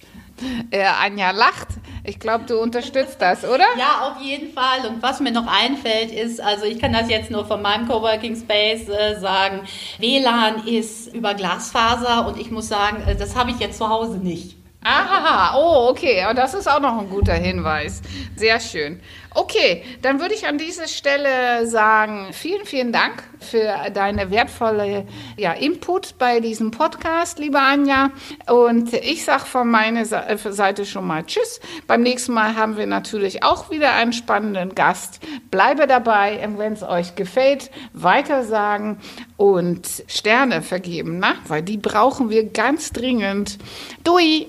Äh, 0.71 0.85
Anja 0.85 1.33
lacht. 1.33 1.69
Ich 2.05 2.21
glaube, 2.21 2.45
du 2.45 2.59
unterstützt 2.59 3.17
das, 3.21 3.45
oder? 3.45 3.65
Ja, 3.77 4.09
auf 4.09 4.23
jeden 4.23 4.53
Fall. 4.53 4.87
Und 4.89 5.03
was 5.03 5.21
mir 5.21 5.33
noch 5.33 5.47
einfällt, 5.47 6.13
ist, 6.13 6.41
also 6.41 6.65
ich 6.65 6.79
kann 6.79 6.93
das 6.93 7.11
jetzt 7.11 7.31
nur 7.31 7.45
von 7.45 7.61
meinem 7.61 7.89
Coworking 7.89 8.37
Space 8.37 8.89
äh, 8.89 9.19
sagen, 9.19 9.63
WLAN 9.99 10.67
ist 10.67 11.13
über 11.15 11.35
Glasfaser 11.35 12.27
und 12.29 12.39
ich 12.39 12.51
muss 12.51 12.69
sagen, 12.69 13.03
äh, 13.07 13.17
das 13.17 13.35
habe 13.35 13.51
ich 13.51 13.59
jetzt 13.59 13.79
zu 13.79 13.89
Hause 13.89 14.19
nicht. 14.19 14.58
Aha, 14.81 15.59
oh, 15.59 15.89
okay. 15.91 16.25
Und 16.31 16.39
das 16.39 16.55
ist 16.55 16.69
auch 16.69 16.81
noch 16.81 16.99
ein 16.99 17.11
guter 17.11 17.35
Hinweis. 17.35 18.01
Sehr 18.37 18.61
schön. 18.61 19.01
Okay, 19.35 19.83
dann 20.03 20.21
würde 20.21 20.35
ich 20.35 20.47
an 20.47 20.57
dieser 20.57 20.87
Stelle 20.87 21.67
sagen, 21.67 22.29
vielen, 22.33 22.65
vielen 22.65 22.93
Dank 22.93 23.23
für 23.41 23.91
deine 23.93 24.31
wertvolle 24.31 25.07
ja, 25.37 25.53
Input 25.53 26.17
bei 26.19 26.41
diesem 26.41 26.71
Podcast, 26.71 27.39
liebe 27.39 27.59
Anja. 27.59 28.11
Und 28.51 28.93
ich 28.95 29.25
sage 29.25 29.45
von 29.47 29.69
meiner 29.69 30.05
Seite 30.05 30.87
schon 30.87 31.07
mal 31.07 31.25
Tschüss. 31.25 31.61
Beim 31.87 32.03
nächsten 32.03 32.33
Mal 32.33 32.55
haben 32.55 32.77
wir 32.77 32.87
natürlich 32.87 33.43
auch 33.43 33.71
wieder 33.71 33.93
einen 33.93 34.13
spannenden 34.13 34.75
Gast. 34.75 35.21
Bleibe 35.51 35.87
dabei 35.87 36.45
und 36.47 36.59
wenn 36.59 36.73
es 36.73 36.83
euch 36.83 37.17
gefällt, 37.17 37.71
weitersagen 37.93 38.99
und 39.37 40.05
Sterne 40.07 40.63
vergeben, 40.63 41.19
ne? 41.19 41.35
weil 41.47 41.63
die 41.63 41.79
brauchen 41.79 42.31
wir 42.31 42.49
ganz 42.49 42.93
dringend. 42.93 43.59
Dui! 44.05 44.47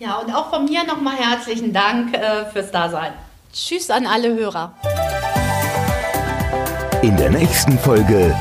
Ja, 0.00 0.18
und 0.18 0.32
auch 0.32 0.50
von 0.50 0.64
mir 0.64 0.84
nochmal 0.84 1.16
herzlichen 1.16 1.72
Dank 1.72 2.14
äh, 2.14 2.44
fürs 2.52 2.70
Dasein. 2.70 3.12
Tschüss 3.52 3.90
an 3.90 4.06
alle 4.06 4.32
Hörer. 4.32 4.72
In 7.02 7.16
der 7.16 7.30
nächsten 7.30 7.76
Folge. 7.80 8.32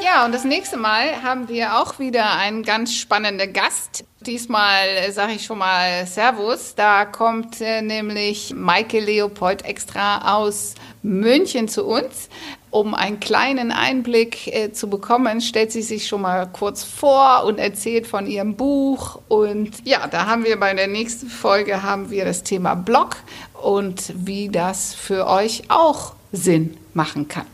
Ja, 0.00 0.24
und 0.24 0.32
das 0.32 0.44
nächste 0.44 0.76
Mal 0.76 1.20
haben 1.20 1.48
wir 1.48 1.80
auch 1.80 1.98
wieder 1.98 2.36
einen 2.36 2.62
ganz 2.62 2.94
spannenden 2.94 3.52
Gast. 3.52 4.04
Diesmal 4.20 4.86
äh, 4.86 5.10
sage 5.10 5.32
ich 5.32 5.44
schon 5.44 5.58
mal 5.58 6.06
Servus. 6.06 6.76
Da 6.76 7.04
kommt 7.04 7.60
äh, 7.60 7.82
nämlich 7.82 8.54
Maike 8.54 9.00
Leopold 9.00 9.64
extra 9.64 10.36
aus 10.36 10.76
München 11.02 11.66
zu 11.66 11.84
uns. 11.86 12.28
Um 12.76 12.94
einen 12.94 13.20
kleinen 13.20 13.72
Einblick 13.72 14.48
äh, 14.48 14.70
zu 14.70 14.90
bekommen, 14.90 15.40
stellt 15.40 15.72
sie 15.72 15.80
sich 15.80 16.06
schon 16.06 16.20
mal 16.20 16.46
kurz 16.46 16.84
vor 16.84 17.44
und 17.46 17.58
erzählt 17.58 18.06
von 18.06 18.26
ihrem 18.26 18.54
Buch. 18.54 19.18
Und 19.28 19.70
ja, 19.84 20.06
da 20.06 20.26
haben 20.26 20.44
wir 20.44 20.60
bei 20.60 20.74
der 20.74 20.86
nächsten 20.86 21.28
Folge 21.28 21.82
haben 21.82 22.10
wir 22.10 22.26
das 22.26 22.42
Thema 22.42 22.74
Blog 22.74 23.16
und 23.54 24.12
wie 24.14 24.50
das 24.50 24.92
für 24.92 25.26
euch 25.26 25.62
auch 25.68 26.12
Sinn 26.32 26.76
machen 26.92 27.28
kann. 27.28 27.46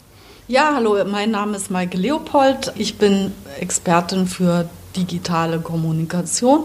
Ja, 0.48 0.72
hallo, 0.74 1.04
mein 1.04 1.30
Name 1.30 1.56
ist 1.56 1.70
Maike 1.70 1.98
Leopold. 1.98 2.72
Ich 2.74 2.98
bin 2.98 3.32
Expertin 3.60 4.26
für 4.26 4.68
digitale 4.96 5.60
Kommunikation 5.60 6.64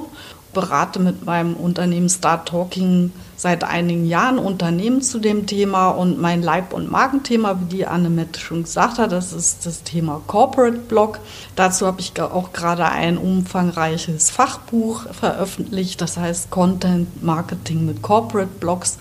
berate 0.58 1.00
mit 1.00 1.24
meinem 1.24 1.54
Unternehmen 1.56 2.10
Start 2.10 2.48
Talking 2.48 3.12
seit 3.36 3.64
einigen 3.64 4.08
Jahren 4.08 4.40
Unternehmen 4.40 5.04
zu 5.04 5.20
dem 5.20 5.46
Thema 5.46 5.90
und 5.90 6.20
mein 6.20 6.42
Leib- 6.42 6.74
und 6.74 6.90
Magenthema, 6.90 7.60
wie 7.60 7.76
die 7.76 7.86
Annemette 7.86 8.40
schon 8.40 8.64
gesagt 8.64 8.98
hat, 8.98 9.12
das 9.12 9.34
ist 9.34 9.68
das 9.68 9.84
Thema 9.84 10.20
Corporate 10.26 10.80
Blog. 10.80 11.20
Dazu 11.56 11.86
habe 11.86 12.02
ich 12.02 12.20
auch 12.20 12.54
gerade 12.54 12.86
ein 12.86 13.20
umfangreiches 13.20 14.32
Fachbuch 14.32 15.06
veröffentlicht, 15.14 16.02
das 16.02 16.18
heißt 16.18 16.50
Content 16.50 17.24
Marketing 17.24 17.86
mit 17.86 18.02
Corporate 18.02 18.50
Blogs 18.60 18.98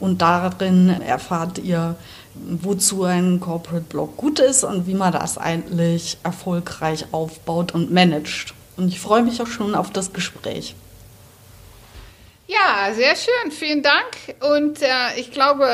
und 0.00 0.22
darin 0.22 0.88
erfahrt 0.88 1.58
ihr, 1.58 1.94
wozu 2.34 3.04
ein 3.04 3.38
Corporate 3.38 3.86
Blog 3.88 4.16
gut 4.16 4.40
ist 4.40 4.64
und 4.64 4.88
wie 4.88 4.94
man 4.94 5.12
das 5.12 5.38
eigentlich 5.38 6.18
erfolgreich 6.24 7.06
aufbaut 7.12 7.72
und 7.72 7.92
managt. 7.92 8.54
Und 8.76 8.88
ich 8.88 8.98
freue 8.98 9.22
mich 9.22 9.40
auch 9.40 9.46
schon 9.46 9.76
auf 9.76 9.90
das 9.90 10.12
Gespräch. 10.12 10.74
Ja, 12.56 12.92
sehr 12.94 13.14
schön. 13.16 13.50
Vielen 13.50 13.82
Dank. 13.82 14.34
Und 14.40 14.80
äh, 14.80 14.86
ich 15.16 15.30
glaube, 15.30 15.66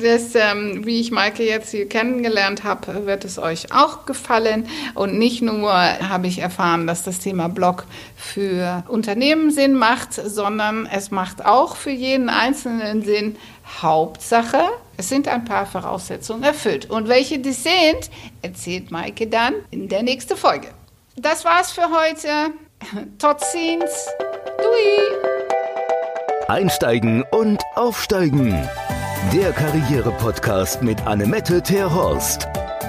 dass, 0.00 0.34
ähm, 0.34 0.86
wie 0.86 1.00
ich 1.00 1.10
Maike 1.10 1.44
jetzt 1.44 1.70
hier 1.70 1.88
kennengelernt 1.88 2.64
habe, 2.64 3.06
wird 3.06 3.24
es 3.24 3.38
euch 3.38 3.72
auch 3.72 4.06
gefallen. 4.06 4.68
Und 4.94 5.18
nicht 5.18 5.42
nur 5.42 5.72
habe 5.72 6.28
ich 6.28 6.38
erfahren, 6.38 6.86
dass 6.86 7.02
das 7.02 7.18
Thema 7.18 7.48
Blog 7.48 7.84
für 8.16 8.84
Unternehmen 8.88 9.50
Sinn 9.50 9.74
macht, 9.74 10.14
sondern 10.14 10.86
es 10.86 11.10
macht 11.10 11.44
auch 11.44 11.76
für 11.76 11.90
jeden 11.90 12.28
Einzelnen 12.28 13.02
Sinn. 13.02 13.36
Hauptsache, 13.82 14.62
es 14.96 15.08
sind 15.08 15.28
ein 15.28 15.44
paar 15.44 15.66
Voraussetzungen 15.66 16.42
erfüllt. 16.42 16.90
Und 16.90 17.08
welche 17.08 17.38
die 17.38 17.52
sind, 17.52 18.10
erzählt 18.42 18.90
Maike 18.90 19.26
dann 19.26 19.54
in 19.70 19.88
der 19.88 20.02
nächsten 20.02 20.36
Folge. 20.36 20.68
Das 21.16 21.44
war's 21.44 21.72
für 21.72 21.88
heute. 21.90 22.54
Tot 23.18 23.40
ziens. 23.40 24.08
Dui. 24.58 25.39
Einsteigen 26.50 27.22
und 27.30 27.62
Aufsteigen. 27.76 28.68
Der 29.32 29.52
Karriere-Podcast 29.52 30.82
mit 30.82 31.00
Annemette 31.06 31.62
Terhorst. 31.62 32.48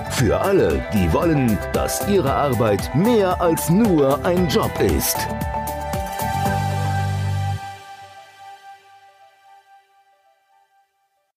Für 0.10 0.42
alle, 0.42 0.84
die 0.92 1.14
wollen, 1.14 1.60
dass 1.72 2.08
ihre 2.08 2.34
Arbeit 2.34 2.96
mehr 2.96 3.40
als 3.40 3.70
nur 3.70 4.26
ein 4.26 4.48
Job 4.48 4.72
ist. 4.80 5.16